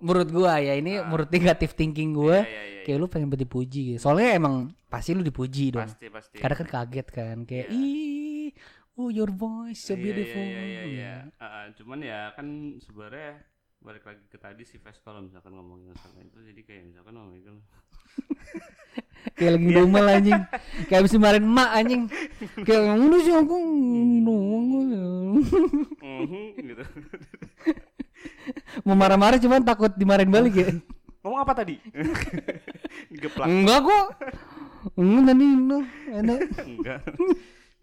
menurut 0.01 0.29
gua 0.31 0.57
ya 0.57 0.73
ini 0.73 0.97
Ah. 0.97 1.05
menurut 1.05 1.29
negatif 1.29 1.77
thinking 1.77 2.17
gue 2.17 2.33
Iya, 2.35 2.49
iya, 2.49 2.63
iya, 2.65 2.83
kayak 2.83 2.97
lu 2.97 3.07
pengen 3.07 3.29
dipuji 3.31 3.93
gitu. 3.93 3.99
Soalnya 4.01 4.33
emang 4.35 4.73
pasti 4.90 5.14
lu 5.14 5.22
dipuji 5.22 5.70
dong. 5.70 5.87
pasti 5.87 6.11
pasti. 6.11 6.37
Kadang 6.37 6.59
kan 6.61 6.68
kaget 6.68 7.07
kan 7.09 7.37
kayak 7.44 7.70
Iya. 7.70 7.79
ih 7.79 8.50
oh 8.94 9.09
your 9.09 9.31
voice 9.31 9.81
so 9.81 9.94
Iya, 9.94 10.03
beautiful. 10.03 10.42
Iya, 10.42 10.61
iya, 10.61 10.83
iya. 10.85 11.14
Ah, 11.37 11.46
ah, 11.46 11.64
cuman 11.72 11.98
ya 12.00 12.35
kan 12.35 12.46
sebenarnya 12.76 13.38
balik 13.81 14.05
lagi 14.05 14.20
ke 14.26 14.37
tadi 14.37 14.61
si 14.61 14.76
Ves 14.76 15.00
kalau 15.00 15.24
misalkan 15.24 15.55
ngomongin 15.55 15.88
masalah 15.88 16.20
itu 16.20 16.37
jadi 16.44 16.61
kayak 16.61 16.83
misalkan 16.90 17.16
oh 17.16 17.24
my 17.24 17.40
god 17.40 17.57
kayak 19.37 19.53
lagi 19.55 19.66
ngomel 19.70 20.07
anjing. 20.07 20.40
Kayak 20.85 21.00
abis 21.00 21.12
dimarahin 21.14 21.44
emak 21.46 21.70
anjing. 21.72 22.03
Kayak 22.61 22.83
ngono 22.90 23.16
sih 23.18 23.33
aku 23.33 23.57
Mhm, 26.00 26.42
gitu. 26.61 26.85
Mau 28.85 28.92
marah-marah 28.92 29.38
cuman 29.38 29.62
takut 29.62 29.92
dimarahin 29.94 30.29
balik 30.29 30.55
ya. 30.55 30.68
Ngomong 31.20 31.40
apa 31.40 31.53
tadi? 31.55 31.76
Digeplak 33.12 33.46
enggak 33.46 33.81
kok 33.83 34.07
enggak 34.97 35.25
tadi 35.33 35.47
lu 35.47 35.79
enak. 36.11 36.40
Enggak. 36.64 37.01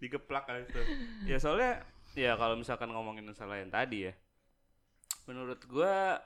Digeplak 0.02 0.44
kali 0.46 0.62
itu. 0.66 0.80
Ya 1.26 1.36
soalnya 1.42 1.82
ya 2.16 2.34
kalau 2.34 2.58
misalkan 2.58 2.90
ngomongin 2.90 3.26
masalah 3.26 3.60
yang 3.60 3.70
tadi 3.70 4.10
ya 4.10 4.14
menurut 5.28 5.60
gua 5.68 6.18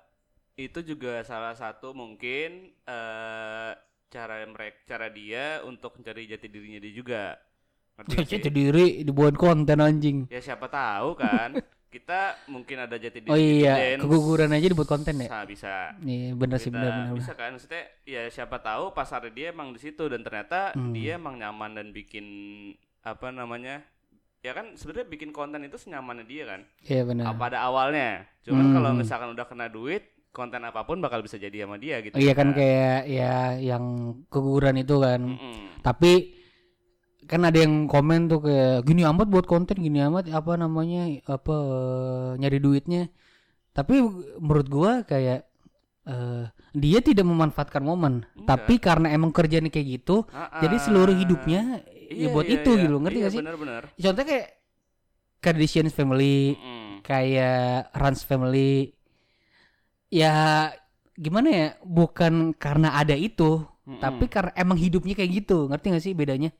itu 0.54 0.78
juga 0.86 1.26
salah 1.26 1.58
satu 1.58 1.90
mungkin 1.90 2.70
eh 2.86 3.72
cara 4.12 4.44
mereka 4.46 4.78
cara 4.86 5.08
dia 5.10 5.64
untuk 5.66 5.98
mencari 5.98 6.30
jati 6.30 6.46
dirinya 6.46 6.78
dia 6.78 6.94
juga. 6.94 7.24
Ngerti? 7.98 8.14
Jati 8.38 8.50
diri 8.52 8.86
dibuat 9.02 9.34
konten 9.36 9.82
anjing. 9.82 10.30
Ya 10.30 10.40
siapa 10.40 10.70
tahu 10.70 11.18
kan 11.18 11.58
kita 11.92 12.20
mungkin 12.46 12.76
ada 12.80 12.96
jati 12.96 13.20
diri 13.20 13.28
oh 13.28 13.36
iya 13.36 13.74
dance. 13.94 14.02
keguguran 14.02 14.48
aja 14.50 14.66
dibuat 14.66 14.88
konten 14.88 15.14
ya 15.14 15.28
bisa 15.28 15.44
bisa 15.44 15.74
Iya 16.00 16.32
bener 16.32 16.56
sih 16.56 16.72
bener 16.72 16.88
bener. 16.88 17.14
bisa 17.14 17.32
kan 17.32 17.52
maksudnya 17.52 17.84
ya 18.02 18.22
siapa 18.26 18.56
tahu 18.58 18.90
pasar 18.90 19.28
dia 19.28 19.52
emang 19.52 19.70
di 19.70 19.78
situ 19.78 20.08
dan 20.08 20.20
ternyata 20.20 20.72
Hmm. 20.72 20.90
dia 20.90 21.14
emang 21.14 21.36
nyaman 21.36 21.74
dan 21.74 21.86
bikin 21.90 22.24
apa 23.00 23.28
namanya 23.28 23.84
ya 24.40 24.52
kan 24.52 24.72
sebenarnya 24.72 25.06
bikin 25.06 25.30
konten 25.30 25.60
itu 25.60 25.76
senyamannya 25.76 26.24
dia 26.24 26.44
kan 26.46 26.60
Iya 26.82 27.02
bener. 27.04 27.24
apa 27.24 27.36
pada 27.38 27.58
awalnya 27.60 28.24
cuman 28.40 28.64
Hmm. 28.64 28.74
kalau 28.74 28.90
misalkan 28.94 29.28
udah 29.30 29.44
kena 29.44 29.68
duit 29.68 30.02
konten 30.30 30.58
apa 30.60 30.82
pun 30.82 30.96
bakal 30.96 31.20
bisa 31.20 31.36
jadi 31.36 31.62
sama 31.62 31.76
dia 31.76 32.00
gitu 32.00 32.16
Oh, 32.16 32.18
iya 32.18 32.32
kan 32.32 32.50
kayak 32.50 33.04
ya 33.04 33.34
yang 33.54 33.84
keguguran 34.26 34.80
itu 34.80 34.96
kan. 34.96 35.20
Mm-mm. 35.20 35.76
Tapi 35.78 36.40
kan 37.30 37.40
ada 37.48 37.58
yang 37.64 37.86
komen 37.88 38.26
tuh 38.28 38.40
kayak 38.44 38.84
gini 38.84 39.02
amat 39.06 39.26
buat 39.30 39.46
konten 39.48 39.78
gini 39.78 40.02
amat 40.04 40.28
apa 40.30 40.52
namanya 40.58 41.08
apa 41.26 41.54
nyari 42.36 42.58
duitnya. 42.58 43.08
Tapi 43.72 43.94
menurut 44.38 44.68
gua 44.68 44.92
kayak 45.06 45.48
eh, 46.04 46.44
dia 46.74 46.98
tidak 47.00 47.24
memanfaatkan 47.28 47.80
momen, 47.80 48.26
Enggak. 48.34 48.46
tapi 48.48 48.74
karena 48.82 49.08
emang 49.14 49.30
kerjanya 49.30 49.70
kayak 49.70 50.02
gitu, 50.02 50.26
Ah, 50.34 50.60
jadi 50.64 50.76
seluruh 50.82 51.14
hidupnya 51.14 51.84
ya 52.10 52.28
Iya, 52.28 52.28
buat 52.34 52.46
iya, 52.48 52.56
itu 52.60 52.70
iya. 52.74 52.82
gitu, 52.84 52.96
ngerti 53.00 53.18
iya, 53.18 53.24
gak 53.24 53.32
sih? 53.32 53.40
benar-benar 53.40 53.82
Contohnya 53.96 54.28
kayak 54.28 54.48
Kardashian 55.42 55.88
family, 55.90 56.54
Mm-mm. 56.54 57.02
kayak 57.02 57.90
Rans 57.96 58.22
family 58.22 58.94
ya 60.12 60.68
gimana 61.16 61.48
ya 61.48 61.66
bukan 61.84 62.52
karena 62.56 62.96
ada 63.00 63.16
itu 63.16 63.64
Mm-mm. 63.88 64.00
tapi 64.00 64.28
karena 64.28 64.52
emang 64.54 64.76
hidupnya 64.76 65.14
kayak 65.16 65.44
gitu 65.44 65.68
ngerti 65.70 65.86
gak 65.92 66.04
sih 66.04 66.12
bedanya 66.16 66.50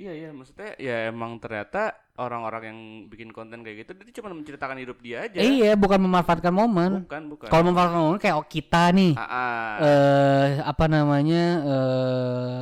Iya 0.00 0.12
iya 0.16 0.28
maksudnya 0.32 0.70
ya 0.80 1.12
emang 1.12 1.36
ternyata 1.36 1.92
orang-orang 2.16 2.62
yang 2.64 2.78
bikin 3.06 3.28
konten 3.30 3.60
kayak 3.60 3.84
gitu 3.84 3.92
dia 3.94 4.16
cuma 4.16 4.32
menceritakan 4.32 4.80
hidup 4.80 4.96
dia 4.98 5.28
aja. 5.28 5.36
Eh, 5.36 5.60
iya 5.60 5.76
bukan 5.76 6.00
memanfaatkan 6.00 6.48
momen 6.50 7.04
Bukan 7.04 7.22
bukan. 7.28 7.46
kalau 7.46 7.62
memanfaatkan 7.62 8.00
momen 8.00 8.16
kayak 8.16 8.36
kita 8.48 8.82
nih 8.90 9.12
Ah, 9.12 9.28
ah. 9.28 9.72
eh 9.78 10.48
apa 10.62 10.84
namanya 10.86 11.42
eh 11.60 12.58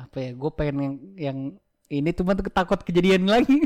apa 0.00 0.16
ya 0.16 0.30
gue 0.32 0.50
pengen 0.50 0.76
yang, 0.80 0.94
yang 1.16 1.38
ini 1.90 2.10
cuma 2.14 2.32
takut 2.32 2.80
kejadian 2.80 3.28
lagi 3.28 3.60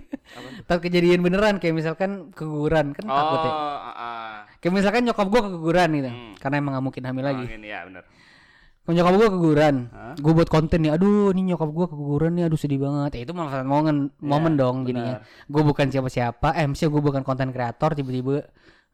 takut 0.66 0.90
kejadian 0.90 1.22
beneran 1.22 1.62
kayak 1.62 1.77
misalkan 1.77 2.35
keguguran 2.35 2.90
kan 2.90 3.05
takut 3.05 3.40
ya 3.40 3.53
Oh, 3.53 3.55
ah, 3.55 3.92
ah. 3.94 4.33
kayak 4.59 4.74
misalkan 4.74 5.07
nyokap 5.07 5.29
gue 5.29 5.40
keguguran 5.44 5.88
gitu 5.94 6.11
Hmm. 6.11 6.35
karena 6.42 6.55
emang 6.59 6.72
gak 6.74 6.85
mungkin 6.85 7.03
hamil 7.05 7.24
lagi 7.24 7.44
Oh, 7.44 7.55
ini 7.55 7.68
ya 7.68 7.87
benar. 7.87 8.03
Nyokap 8.85 9.14
gue 9.16 9.29
keguguran, 9.33 9.88
Hah? 9.97 10.12
gue 10.20 10.33
buat 10.37 10.51
konten 10.53 10.85
nih, 10.85 10.92
aduh 10.92 11.33
ini 11.33 11.57
nyokap 11.57 11.73
gue 11.73 11.87
keguguran 11.88 12.37
nih, 12.37 12.44
aduh 12.53 12.61
sedih 12.61 12.85
banget. 12.85 13.16
Ya 13.16 13.20
itu 13.25 13.33
manfaat 13.33 13.64
momen, 13.64 14.12
momen 14.20 14.61
dong 14.61 14.85
jadinya. 14.85 15.25
Gue 15.49 15.64
bukan 15.64 15.88
siapa-siapa, 15.88 16.53
eh 16.53 16.68
misalnya 16.68 16.92
gue 16.92 17.03
bukan 17.09 17.23
konten 17.25 17.49
kreator, 17.49 17.97
tiba-tiba 17.97 18.44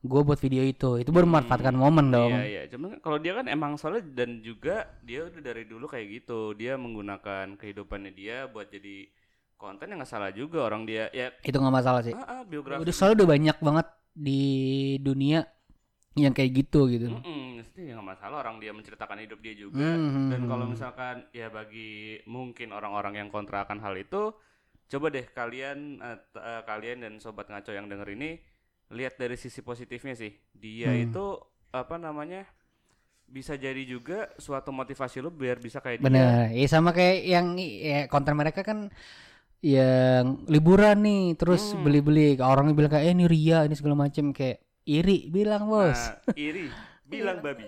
gue 0.00 0.20
buat 0.24 0.38
video 0.38 0.62
itu, 0.62 1.02
itu 1.02 1.10
baru 1.10 1.26
memanfaatkan 1.26 1.74
momen 1.74 2.06
dong. 2.14 2.32
Iya 2.38 2.46
iya, 2.46 2.62
cuman 2.70 3.02
kalau 3.02 3.18
dia 3.18 3.34
kan 3.34 3.50
emang 3.50 3.74
soalnya 3.74 4.06
dan 4.14 4.38
juga 4.40 4.86
dia 5.02 5.26
udah 5.26 5.42
dari 5.42 5.66
dulu 5.66 5.90
kayak 5.90 6.06
gitu. 6.22 6.54
Dia 6.54 6.78
menggunakan 6.78 7.58
kehidupannya 7.58 8.14
dia 8.14 8.46
buat 8.46 8.70
jadi 8.70 9.10
konten 9.58 9.90
yang 9.90 10.00
nggak 10.00 10.08
salah 10.08 10.30
juga 10.32 10.64
orang 10.64 10.88
dia 10.88 11.10
ya 11.12 11.34
Itu 11.44 11.58
nggak 11.60 11.74
masalah 11.74 12.00
sih. 12.00 12.14
ah, 12.14 12.40
ah, 12.40 12.42
biografi. 12.46 12.80
Udah 12.80 12.94
soalnya 12.94 13.26
udah 13.26 13.28
banyak 13.28 13.56
banget 13.60 13.86
di 14.14 14.42
dunia 15.02 15.44
yang 16.16 16.32
kayak 16.32 16.64
gitu 16.64 16.86
gitu. 16.88 17.10
Ya 17.10 17.18
nggak 17.18 17.26
masalah 18.10 18.42
orang 18.42 18.58
dia 18.58 18.74
menceritakan 18.74 19.22
hidup 19.22 19.38
dia 19.38 19.54
juga. 19.54 19.94
Hmm. 19.94 20.26
Dan 20.26 20.50
kalau 20.50 20.66
misalkan 20.66 21.30
ya 21.30 21.46
bagi 21.48 22.18
mungkin 22.26 22.74
orang-orang 22.74 23.22
yang 23.22 23.28
kontra 23.30 23.62
akan 23.62 23.78
hal 23.78 23.94
itu, 23.94 24.34
coba 24.90 25.06
deh 25.08 25.26
kalian 25.30 26.02
t- 26.02 26.42
eh, 26.42 26.62
kalian 26.66 27.06
dan 27.06 27.12
sobat 27.22 27.46
ngaco 27.46 27.70
yang 27.70 27.86
denger 27.86 28.08
ini 28.18 28.42
lihat 28.90 29.14
dari 29.14 29.38
sisi 29.38 29.62
positifnya 29.62 30.18
sih. 30.18 30.34
Dia 30.50 30.90
Hmm. 30.90 31.06
itu 31.06 31.24
apa 31.70 31.94
namanya? 31.96 32.42
bisa 33.30 33.54
jadi 33.54 33.78
juga 33.86 34.26
suatu 34.42 34.74
motivasi 34.74 35.22
lu 35.22 35.30
biar 35.30 35.62
bisa 35.62 35.78
kayak 35.78 36.02
dia. 36.02 36.06
Bener, 36.10 36.50
ya 36.50 36.66
sama 36.66 36.90
kayak 36.90 37.18
yang 37.22 37.54
ya, 37.54 38.10
konten 38.10 38.34
mereka 38.34 38.66
kan 38.66 38.90
yang 39.62 40.50
liburan 40.50 40.98
nih, 40.98 41.38
terus 41.38 41.70
Hmm. 41.70 41.86
beli-beli, 41.86 42.34
orang 42.42 42.74
bilang 42.74 42.90
kayak 42.90 43.06
eh 43.06 43.14
ini 43.14 43.30
ria, 43.30 43.62
ini 43.62 43.78
segala 43.78 43.94
macem 43.94 44.34
kayak 44.34 44.58
iri, 44.82 45.30
bilang 45.30 45.70
bos. 45.70 45.94
Nah, 45.94 46.34
iri, 46.34 46.66
bilang 47.10 47.38
babi. 47.40 47.66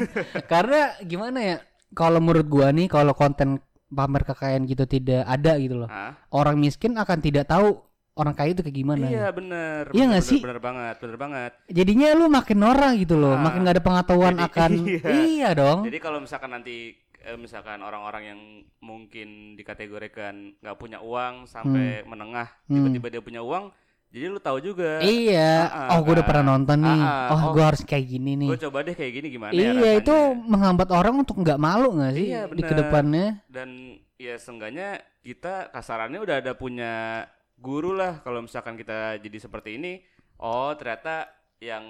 Karena 0.52 0.98
gimana 1.00 1.38
ya? 1.38 1.56
Kalau 1.90 2.18
menurut 2.18 2.46
gua 2.46 2.70
nih, 2.70 2.86
kalau 2.86 3.14
konten 3.14 3.58
pamer 3.86 4.22
kekayaan 4.22 4.62
gitu 4.64 4.84
tidak 4.84 5.22
ada 5.24 5.54
gitu 5.56 5.74
loh. 5.76 5.88
Hah? 5.88 6.14
Orang 6.30 6.58
miskin 6.58 6.94
akan 6.94 7.18
tidak 7.18 7.46
tahu 7.46 7.82
orang 8.12 8.34
kaya 8.34 8.52
itu 8.52 8.62
kayak 8.62 8.76
gimana. 8.76 9.06
Iya 9.06 9.26
bener. 9.30 9.82
Iya 9.90 10.04
nggak 10.06 10.24
sih? 10.24 10.38
Bener 10.38 10.58
banget, 10.58 10.98
bener 10.98 11.16
banget. 11.16 11.52
Jadinya 11.66 12.14
lu 12.14 12.26
makin 12.26 12.58
norak 12.58 12.94
gitu 12.96 13.16
loh, 13.16 13.34
Ah, 13.34 13.40
makin 13.40 13.64
gak 13.64 13.74
ada 13.74 13.84
pengetahuan 13.84 14.34
jadi- 14.34 14.46
akan 14.46 14.70
iya. 14.86 15.10
iya 15.26 15.48
dong. 15.50 15.78
Jadi 15.82 15.98
kalau 15.98 16.18
misalkan 16.20 16.50
nanti 16.52 16.94
eh, 17.20 17.36
misalkan 17.36 17.80
orang-orang 17.80 18.22
yang 18.24 18.40
mungkin 18.80 19.52
dikategorikan 19.54 20.56
nggak 20.56 20.76
punya 20.76 20.98
uang 21.00 21.44
sampai 21.44 22.00
menengah 22.02 22.48
Hmm. 22.64 22.86
tiba-tiba 22.86 23.08
dia 23.10 23.22
punya 23.22 23.42
uang, 23.42 23.68
jadi 24.10 24.26
lu 24.26 24.38
tahu 24.38 24.58
juga. 24.60 24.98
Iya, 25.00 25.52
ah, 25.66 25.88
oh 25.94 26.02
gue 26.02 26.12
udah 26.12 26.26
kan. 26.26 26.30
pernah 26.34 26.44
nonton 26.50 26.78
nih. 26.82 27.00
Ah, 27.00 27.30
oh, 27.30 27.38
oh. 27.38 27.52
gue 27.54 27.64
harus 27.64 27.82
kayak 27.82 28.06
gini 28.06 28.32
nih. 28.36 28.48
Gue 28.50 28.60
coba 28.60 28.78
deh 28.82 28.92
kayak 28.92 29.12
gini 29.14 29.26
gimana 29.30 29.50
ya 29.50 29.70
Iya, 29.70 29.90
itu 29.96 30.10
rasanya. 30.10 30.44
menghambat 30.44 30.88
orang 30.90 31.14
untuk 31.16 31.36
nggak 31.38 31.58
malu 31.58 31.88
nggak 31.94 32.12
sih 32.12 32.26
Iya, 32.28 32.42
di 32.44 32.52
bener. 32.56 32.66
ke 32.66 32.74
depannya? 32.76 33.26
dan 33.46 33.68
ya 34.16 34.34
seenggaknya 34.36 34.88
kita 35.20 35.70
kasarannya 35.70 36.18
udah 36.18 36.36
ada 36.38 36.52
punya 36.52 37.24
guru 37.56 37.92
lah 37.92 38.18
kalau 38.20 38.40
misalkan 38.40 38.74
kita 38.74 39.16
jadi 39.16 39.38
seperti 39.38 39.78
ini. 39.78 40.02
Oh, 40.36 40.72
ternyata 40.74 41.28
yang 41.60 41.84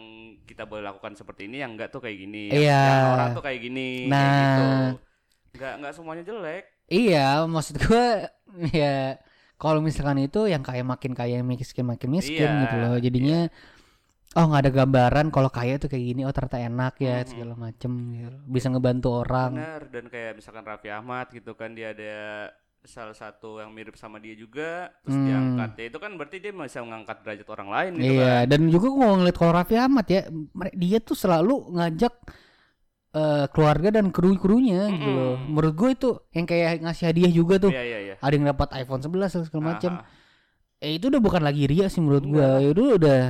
kita 0.45 0.67
boleh 0.67 0.83
lakukan 0.83 1.15
seperti 1.15 1.47
ini 1.47 1.63
yang 1.63 1.73
enggak 1.73 1.89
tuh 1.89 1.99
kayak 1.99 2.19
gini. 2.19 2.51
Yang- 2.51 2.61
Iya. 2.61 2.83
Yang 2.85 3.07
orang 3.09 3.29
tuh 3.31 3.45
kayak 3.45 3.61
gini 3.61 3.89
kayak 4.03 4.11
Nah. 4.11 4.35
gitu. 4.37 4.67
Enggak 5.51 5.73
enggak 5.79 5.93
semuanya 5.95 6.25
jelek. 6.27 6.65
Iya, 6.87 7.27
maksud 7.47 7.77
gue 7.79 8.07
ya 8.83 9.15
kalau 9.61 9.79
misalkan 9.79 10.19
itu 10.19 10.49
yang 10.49 10.65
kaya 10.65 10.81
makin 10.83 11.13
kaya 11.13 11.45
miskin 11.45 11.85
makin 11.85 12.09
miskin 12.11 12.49
Iya, 12.49 12.61
gitu 12.65 12.77
loh. 12.77 12.97
Jadinya 12.97 13.41
oh 14.33 14.45
nggak 14.47 14.63
ada 14.65 14.73
gambaran 14.73 15.27
kalau 15.29 15.51
kaya 15.51 15.77
tuh 15.77 15.87
kayak 15.87 16.05
gini. 16.07 16.21
Oh 16.25 16.33
ternyata 16.33 16.57
enak 16.59 16.95
ya 16.99 17.21
Mhm. 17.21 17.29
segala 17.29 17.55
macem. 17.55 17.93
gitu. 18.11 18.37
Bisa 18.49 18.67
ngebantu 18.67 19.09
orang. 19.21 19.53
Benar 19.55 19.83
dan 19.87 20.05
kayak 20.09 20.33
misalkan 20.35 20.65
Raffi 20.65 20.89
Ahmad 20.89 21.29
gitu 21.29 21.53
kan 21.53 21.71
dia 21.71 21.93
ada 21.93 22.15
salah 22.81 23.13
satu 23.13 23.61
yang 23.61 23.77
mirip 23.77 23.93
sama 23.93 24.17
dia 24.17 24.33
juga 24.33 24.89
terus 25.05 25.13
Hmm. 25.13 25.29
diangkat 25.29 25.71
ya 25.77 25.85
itu 25.87 25.99
kan 26.01 26.17
berarti 26.17 26.37
dia 26.41 26.49
bisa 26.49 26.81
mengangkat 26.81 27.21
derajat 27.21 27.49
orang 27.53 27.69
lain 27.69 27.91
gitu 28.01 28.17
Iya, 28.17 28.33
kan. 28.41 28.49
dan 28.49 28.61
juga 28.67 28.87
gue 28.89 29.05
ngeliat 29.05 29.37
kalau 29.37 29.53
Raffi 29.53 29.77
Ahmad 29.77 30.07
ya, 30.09 30.21
dia 30.73 30.99
tuh 30.99 31.13
selalu 31.13 31.77
ngajak 31.77 32.15
eh, 33.15 33.47
keluarga 33.51 33.89
dan 33.91 34.15
kru-krunya 34.15 34.91
gitu 34.91 35.11
loh. 35.11 35.35
Menurut 35.39 35.75
gue 35.75 35.91
itu 35.95 36.11
yang 36.35 36.47
kayak 36.47 36.83
ngasih 36.83 37.05
hadiah 37.11 37.33
juga 37.33 37.55
tuh. 37.59 37.73
Iya 37.75 37.83
iya 37.83 37.99
iya. 37.99 38.15
Ada 38.23 38.35
yang 38.35 38.47
dapat 38.55 38.69
iPhone 38.79 39.03
11 39.03 39.35
dan 39.35 39.43
segala 39.47 39.65
macam. 39.77 39.93
Eh 40.81 40.97
itu 40.97 41.13
udah 41.13 41.21
bukan 41.21 41.43
lagi 41.45 41.69
ria 41.69 41.87
sih 41.93 42.01
menurut 42.01 42.25
gue. 42.25 42.49
Itu 42.73 42.97
udah 42.97 43.21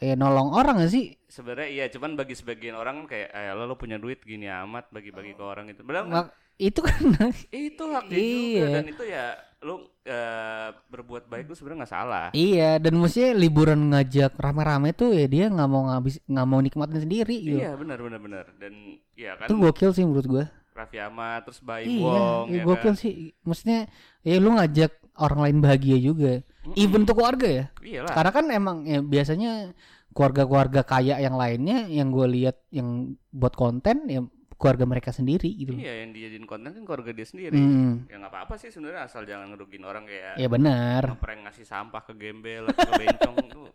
ya 0.00 0.14
nolong 0.16 0.56
orang 0.56 0.80
gak 0.80 0.92
sih? 0.92 1.18
Sebenarnya 1.34 1.68
iya 1.68 1.84
cuman 1.88 2.14
bagi 2.14 2.32
sebagian 2.32 2.74
orang 2.74 3.02
kan 3.02 3.06
kayak 3.10 3.28
eh 3.28 3.50
lo, 3.50 3.66
lo 3.66 3.74
punya 3.74 3.96
duit 3.96 4.22
gini 4.22 4.46
amat 4.46 4.86
bagi-bagi 4.88 5.34
ke 5.34 5.42
orang 5.42 5.66
itu. 5.66 5.82
Padahal 5.82 6.06
Mak- 6.06 6.34
itu 6.54 6.78
kan 6.78 7.02
itu 7.66 7.82
hak 7.84 8.04
dia 8.06 8.14
juga 8.14 8.30
Iya. 8.30 8.66
dan 8.72 8.84
itu 8.86 9.02
ya 9.04 9.24
lu 9.60 9.74
eh, 10.04 10.68
berbuat 10.86 11.26
baik 11.26 11.48
lu 11.48 11.54
sebenarnya 11.54 11.78
nggak 11.80 11.90
salah. 11.92 12.26
iya 12.32 12.76
dan 12.76 12.94
maksudnya 12.94 13.34
liburan 13.34 13.90
ngajak 13.90 14.36
rame-rame 14.36 14.92
tuh 14.92 15.10
ya 15.10 15.26
dia 15.26 15.48
nggak 15.48 15.66
mau 15.66 15.82
ngabis 15.84 16.22
nggak 16.22 16.46
mau 16.46 16.60
nikmatin 16.60 17.00
sendiri 17.00 17.36
gitu. 17.42 17.58
Iya 17.58 17.74
benar 17.74 17.98
benar 17.98 18.20
benar 18.20 18.44
dan 18.54 18.72
ya 19.12 19.34
kan 19.34 19.50
Itu 19.50 19.58
gokil 19.58 19.90
sih 19.90 20.04
menurut 20.04 20.26
gue. 20.28 20.44
Raffi 20.70 20.98
Ahmad 20.98 21.42
terus 21.42 21.58
Baim 21.58 21.86
Iya, 21.88 22.02
Wong 22.04 22.44
iya, 22.48 22.60
ya 22.60 22.64
gokil 22.64 22.92
kan. 22.92 22.94
sih. 22.94 23.14
Maksudnya 23.40 23.78
ya 24.20 24.34
lu 24.36 24.50
ngajak 24.52 24.92
orang 25.16 25.40
lain 25.42 25.58
bahagia 25.58 25.98
juga. 25.98 26.32
even 26.72 27.02
untuk 27.02 27.20
keluarga 27.20 27.44
ya 27.44 27.64
Iyalah. 27.78 28.12
karena 28.12 28.30
kan 28.30 28.44
emang 28.48 28.76
ya, 28.84 28.98
biasanya 28.98 29.76
keluarga-keluarga 30.14 30.86
kaya 30.86 31.18
yang 31.18 31.34
lainnya 31.34 31.90
yang 31.90 32.08
gue 32.08 32.26
lihat 32.30 32.56
yang 32.70 33.18
buat 33.28 33.52
konten 33.52 34.06
ya 34.06 34.22
keluarga 34.54 34.86
mereka 34.86 35.10
sendiri 35.10 35.50
gitu 35.50 35.74
Iya, 35.74 36.06
yang 36.06 36.14
dijadiin 36.14 36.46
konten 36.46 36.70
kan 36.72 36.82
keluarga 36.86 37.10
dia 37.10 37.26
sendiri. 37.26 37.58
Hmm, 37.58 38.06
Ya 38.06 38.22
nggak 38.22 38.30
apa-apa 38.32 38.54
sih 38.56 38.70
sebenarnya 38.70 39.10
asal 39.10 39.26
jangan 39.26 39.50
ngerugin 39.52 39.82
orang 39.82 40.06
kayak 40.06 40.38
ya 40.38 40.48
benar 40.48 41.02
ngeprank 41.10 41.40
ngasih 41.50 41.66
sampah 41.66 42.02
ke 42.06 42.14
gembel 42.14 42.70
atau 42.70 42.86
ke 42.86 42.92
bencong 42.96 43.36
tuh 43.50 43.68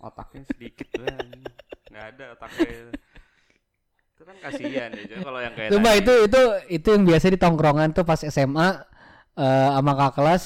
otaknya 0.00 0.46
sedikit 0.48 0.88
lah. 1.02 1.18
Nggak 1.90 2.04
ada 2.14 2.24
otaknya. 2.38 2.94
Itu 4.14 4.22
kan 4.22 4.36
kasihan 4.38 4.90
ya 4.94 5.02
Jadi 5.04 5.20
kalau 5.20 5.40
yang 5.42 5.54
kayak 5.58 5.70
tadi, 5.74 5.98
itu 6.00 6.12
itu 6.30 6.40
itu 6.70 6.88
yang 6.94 7.04
biasa 7.04 7.26
di 7.28 7.38
tongkrongan 7.38 7.88
tuh 7.92 8.06
pas 8.06 8.20
SMA 8.22 8.68
eh 9.34 9.68
sama 9.74 9.92
kakak 9.98 10.14
kelas 10.14 10.44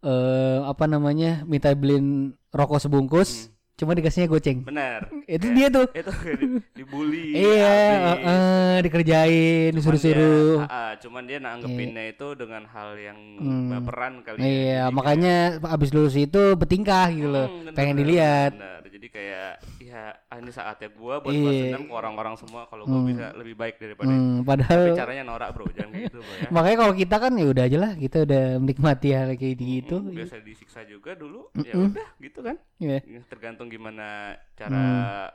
eh 0.00 0.58
apa 0.64 0.84
namanya 0.88 1.44
minta 1.44 1.68
beliin 1.76 2.32
rokok 2.50 2.80
sebungkus 2.80 3.52
cuma 3.74 3.92
dikasihnya 3.92 4.26
goceng. 4.26 4.62
benar 4.62 5.10
Itu 5.26 5.46
Ya, 5.46 5.54
dia 5.56 5.68
tuh. 5.68 5.86
itu 5.90 6.10
di, 6.40 6.46
dibully 6.74 7.26
Iya, 7.34 7.74
habis. 8.14 8.22
eh, 8.22 8.76
dikerjain, 8.82 9.70
disuruh-suruh. 9.72 10.62
ah, 10.62 10.68
ah, 10.68 10.90
cuman 10.96 11.22
dia 11.24 11.38
nanggepinnya 11.38 12.04
itu 12.08 12.26
dengan 12.34 12.62
hal 12.66 12.94
yang 12.96 13.18
Hmm. 13.34 13.68
baperan 13.68 14.20
kali 14.20 14.38
ya. 14.38 14.44
Iya, 14.44 14.80
Jadi 14.84 14.94
makanya 14.94 15.34
abis 15.64 15.90
lulus 15.90 16.14
itu 16.14 16.54
bertingkah 16.54 17.10
gitu 17.10 17.26
loh. 17.26 17.46
Hmm, 17.48 17.58
bener, 17.64 17.72
Pengen 17.74 17.94
bener, 17.94 18.06
dilihat. 18.06 18.50
bener. 18.52 18.80
Jadi 18.86 19.06
kayak 19.10 19.50
ya 19.80 20.02
ah, 20.30 20.38
ini 20.38 20.50
saatnya 20.50 20.88
gua 20.90 21.18
buat 21.18 21.32
Iya. 21.32 21.42
balas 21.42 21.58
dendam 21.60 21.82
ke 21.84 21.92
orang-orang 21.92 22.34
semua 22.36 22.62
kalau 22.64 22.84
gua 22.84 23.00
Hmm. 23.00 23.10
bisa 23.10 23.26
lebih 23.34 23.54
baik 23.54 23.76
daripada 23.76 24.08
Hmm, 24.08 24.44
padahal 24.44 24.80
Tapi 24.86 24.96
caranya 24.96 25.22
norak 25.24 25.50
bro, 25.50 25.66
jangan 25.68 25.90
kayak 25.90 26.04
gitu 26.08 26.18
bro 26.20 26.34
ya. 26.36 26.48
makanya 26.54 26.76
kalau 26.78 26.94
kita 26.94 27.16
kan 27.18 27.32
ya 27.34 27.46
udah 27.46 27.64
aja 27.64 27.78
lah, 27.80 27.92
kita 27.94 28.16
udah 28.22 28.42
menikmati 28.58 29.08
hal 29.10 29.28
kayak 29.34 29.56
gitu. 29.56 29.96
Mm, 29.98 30.14
biasa 30.14 30.34
disiksa 30.40 30.80
juga 30.84 31.10
dulu, 31.12 31.50
ya 31.56 31.74
Mm-mm. 31.74 31.90
udah 31.90 32.08
gitu 32.18 32.40
kan. 32.40 32.56
Iya. 32.78 32.98
Ya, 33.02 33.20
Tergantung 33.26 33.68
gimana 33.74 34.06
cara 34.54 34.84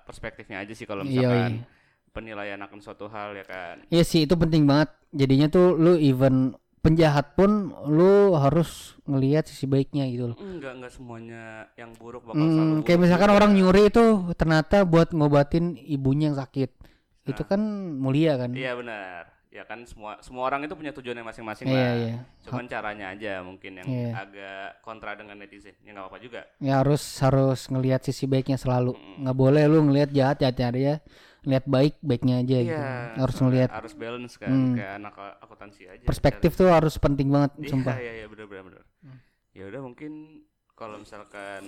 perspektifnya 0.02 0.64
aja 0.64 0.72
sih 0.72 0.84
kalau 0.84 1.04
Iya, 1.04 1.12
misalkan 1.12 1.52
iya. 1.52 1.64
penilaian 2.10 2.60
akan 2.60 2.80
suatu 2.80 3.06
hal 3.06 3.36
ya 3.36 3.44
kan. 3.44 3.76
Iya 3.88 4.04
sih 4.04 4.24
itu 4.24 4.34
penting 4.34 4.64
banget. 4.64 4.90
Jadinya 5.12 5.48
tuh 5.48 5.76
lu 5.76 5.94
even 5.96 6.56
penjahat 6.80 7.36
pun 7.36 7.76
lu 7.86 8.32
harus 8.34 8.96
ngelihat 9.04 9.44
sisi 9.44 9.68
baiknya 9.68 10.08
gitu 10.08 10.32
loh. 10.32 10.38
Enggak 10.40 10.80
enggak 10.80 10.94
semuanya 10.96 11.44
yang 11.76 11.92
buruk 11.94 12.24
bakal 12.24 12.40
Hmm, 12.40 12.56
selalu 12.56 12.74
kayak 12.84 13.00
misalkan 13.04 13.28
juga. 13.28 13.38
orang 13.38 13.52
nyuri 13.52 13.82
itu 13.86 14.04
ternyata 14.34 14.78
buat 14.84 15.12
ngobatin 15.12 15.76
ibunya 15.76 16.32
yang 16.32 16.40
sakit. 16.40 16.70
Itu 17.26 17.44
Nah. 17.44 17.48
kan 17.48 17.62
mulia 17.94 18.40
kan? 18.40 18.56
Iya 18.56 18.74
benar. 18.74 19.24
Ya 19.50 19.66
kan 19.66 19.82
semua 19.82 20.22
semua 20.22 20.46
orang 20.46 20.62
itu 20.62 20.78
punya 20.78 20.94
tujuannya 20.94 21.26
masing-masing 21.26 21.66
Iya, 21.66 21.74
lah. 21.74 21.94
iya. 21.98 22.16
Cuman 22.46 22.70
caranya 22.70 23.06
aja 23.10 23.42
mungkin 23.42 23.82
yang 23.82 23.88
Iya. 23.90 24.12
agak 24.14 24.86
kontra 24.86 25.18
dengan 25.18 25.42
netizen. 25.42 25.74
Ya 25.82 25.90
nggak 25.90 26.06
apa-apa 26.06 26.20
juga. 26.22 26.42
Ya 26.62 26.78
harus 26.78 27.02
harus 27.18 27.66
ngelihat 27.66 28.06
sisi 28.06 28.30
baiknya 28.30 28.62
selalu. 28.62 28.94
Mm. 28.94 29.26
Nggak 29.26 29.38
boleh 29.42 29.64
lu 29.66 29.80
ngelihat 29.90 30.14
jahat 30.14 30.38
jahatnya 30.38 30.70
dia, 30.70 30.94
ngelihat 31.42 31.66
baik 31.66 31.94
baiknya 32.00 32.36
aja 32.46 32.58
gitu. 32.62 32.78
Iya. 32.78 33.18
Harus 33.18 33.38
ngelihat 33.42 33.70
harus 33.74 33.94
balance 33.98 34.34
kan 34.38 34.54
Hmm. 34.54 34.74
kayak 34.78 34.94
anak 35.02 35.14
akuntansi 35.42 35.82
aja. 35.90 36.06
perspektif 36.06 36.52
tuh 36.54 36.70
harus 36.70 36.94
penting 37.02 37.34
banget 37.34 37.52
Iya, 37.58 37.70
sumpah. 37.74 37.96
Iya 37.98 38.12
iya 38.22 38.26
benar 38.30 38.46
benar 38.46 38.64
benar. 38.70 38.84
Hmm. 39.02 39.18
Ya 39.58 39.64
udah 39.66 39.82
mungkin 39.82 40.12
kalau 40.78 41.02
misalkan 41.02 41.66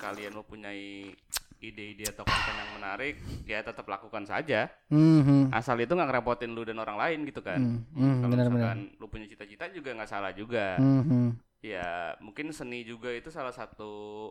kalian 0.00 0.32
mempunyai 0.32 1.12
ide-ide 1.58 2.06
atau 2.08 2.22
konten 2.22 2.54
yang 2.54 2.70
menarik, 2.78 3.14
ya 3.42 3.58
tetap 3.60 3.84
lakukan 3.84 4.22
saja. 4.24 4.70
Mhm. 4.88 5.50
Asal 5.50 5.78
itu 5.82 5.90
nggak 5.90 6.08
ngerepotin 6.08 6.54
lu 6.54 6.62
dan 6.62 6.78
orang 6.78 6.94
lain 6.96 7.18
gitu 7.26 7.42
kan. 7.42 7.58
Hmm, 7.58 7.82
hmm, 7.92 8.14
Kalau 8.22 8.30
benar-benar. 8.30 8.74
misalkan 8.78 8.80
lu 8.96 9.06
punya 9.10 9.26
cita-cita 9.26 9.64
juga 9.74 9.90
nggak 9.98 10.10
salah 10.10 10.30
juga. 10.30 10.78
Mhm. 10.78 11.34
Ya 11.66 12.14
mungkin 12.22 12.54
seni 12.54 12.86
juga 12.86 13.10
itu 13.10 13.28
salah 13.34 13.50
satu 13.50 14.30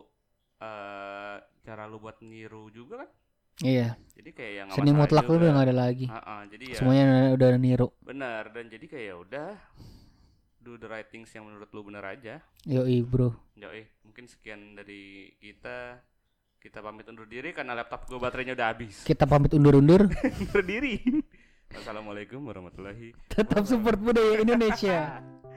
eh 0.58 1.36
cara 1.62 1.84
lu 1.86 2.00
buat 2.00 2.18
niru 2.24 2.72
juga 2.72 3.04
kan. 3.04 3.10
Iya. 3.58 3.98
Jadi 4.14 4.30
kayak 4.32 4.52
yang 4.54 4.68
Seni 4.70 4.90
mutlak 4.94 5.26
lu 5.26 5.34
udah 5.36 5.50
nggak 5.50 5.66
ada 5.66 5.76
lagi. 5.76 6.06
jadi 6.48 6.64
ya 6.72 6.76
Semuanya 6.78 7.06
udah, 7.34 7.48
niru. 7.58 7.88
benar 8.06 8.54
dan 8.54 8.70
jadi 8.70 8.86
kayak 8.86 9.06
ya 9.10 9.16
udah 9.18 9.48
do 10.62 10.78
the 10.78 10.86
right 10.86 11.10
things 11.10 11.30
yang 11.34 11.46
menurut 11.46 11.66
lu 11.74 11.82
benar 11.82 12.06
aja. 12.06 12.38
Yoi 12.66 13.02
bro. 13.02 13.34
Yoi, 13.58 13.82
mungkin 14.06 14.30
sekian 14.30 14.78
dari 14.78 15.34
kita. 15.42 15.98
Kita 16.68 16.84
pamit 16.84 17.08
undur 17.08 17.24
diri 17.24 17.56
karena 17.56 17.72
laptop 17.72 18.04
gue 18.12 18.20
baterainya 18.20 18.52
udah 18.52 18.68
habis. 18.68 19.00
Kita 19.00 19.24
pamit 19.24 19.56
undur-undur. 19.56 20.04
Undur 20.44 20.60
diri. 20.60 21.00
Assalamualaikum 21.72 22.44
warahmatullahi 22.44 23.16
Tetap 23.24 23.64
support 23.64 23.96
budaya 23.96 24.36
Indonesia. 24.36 25.16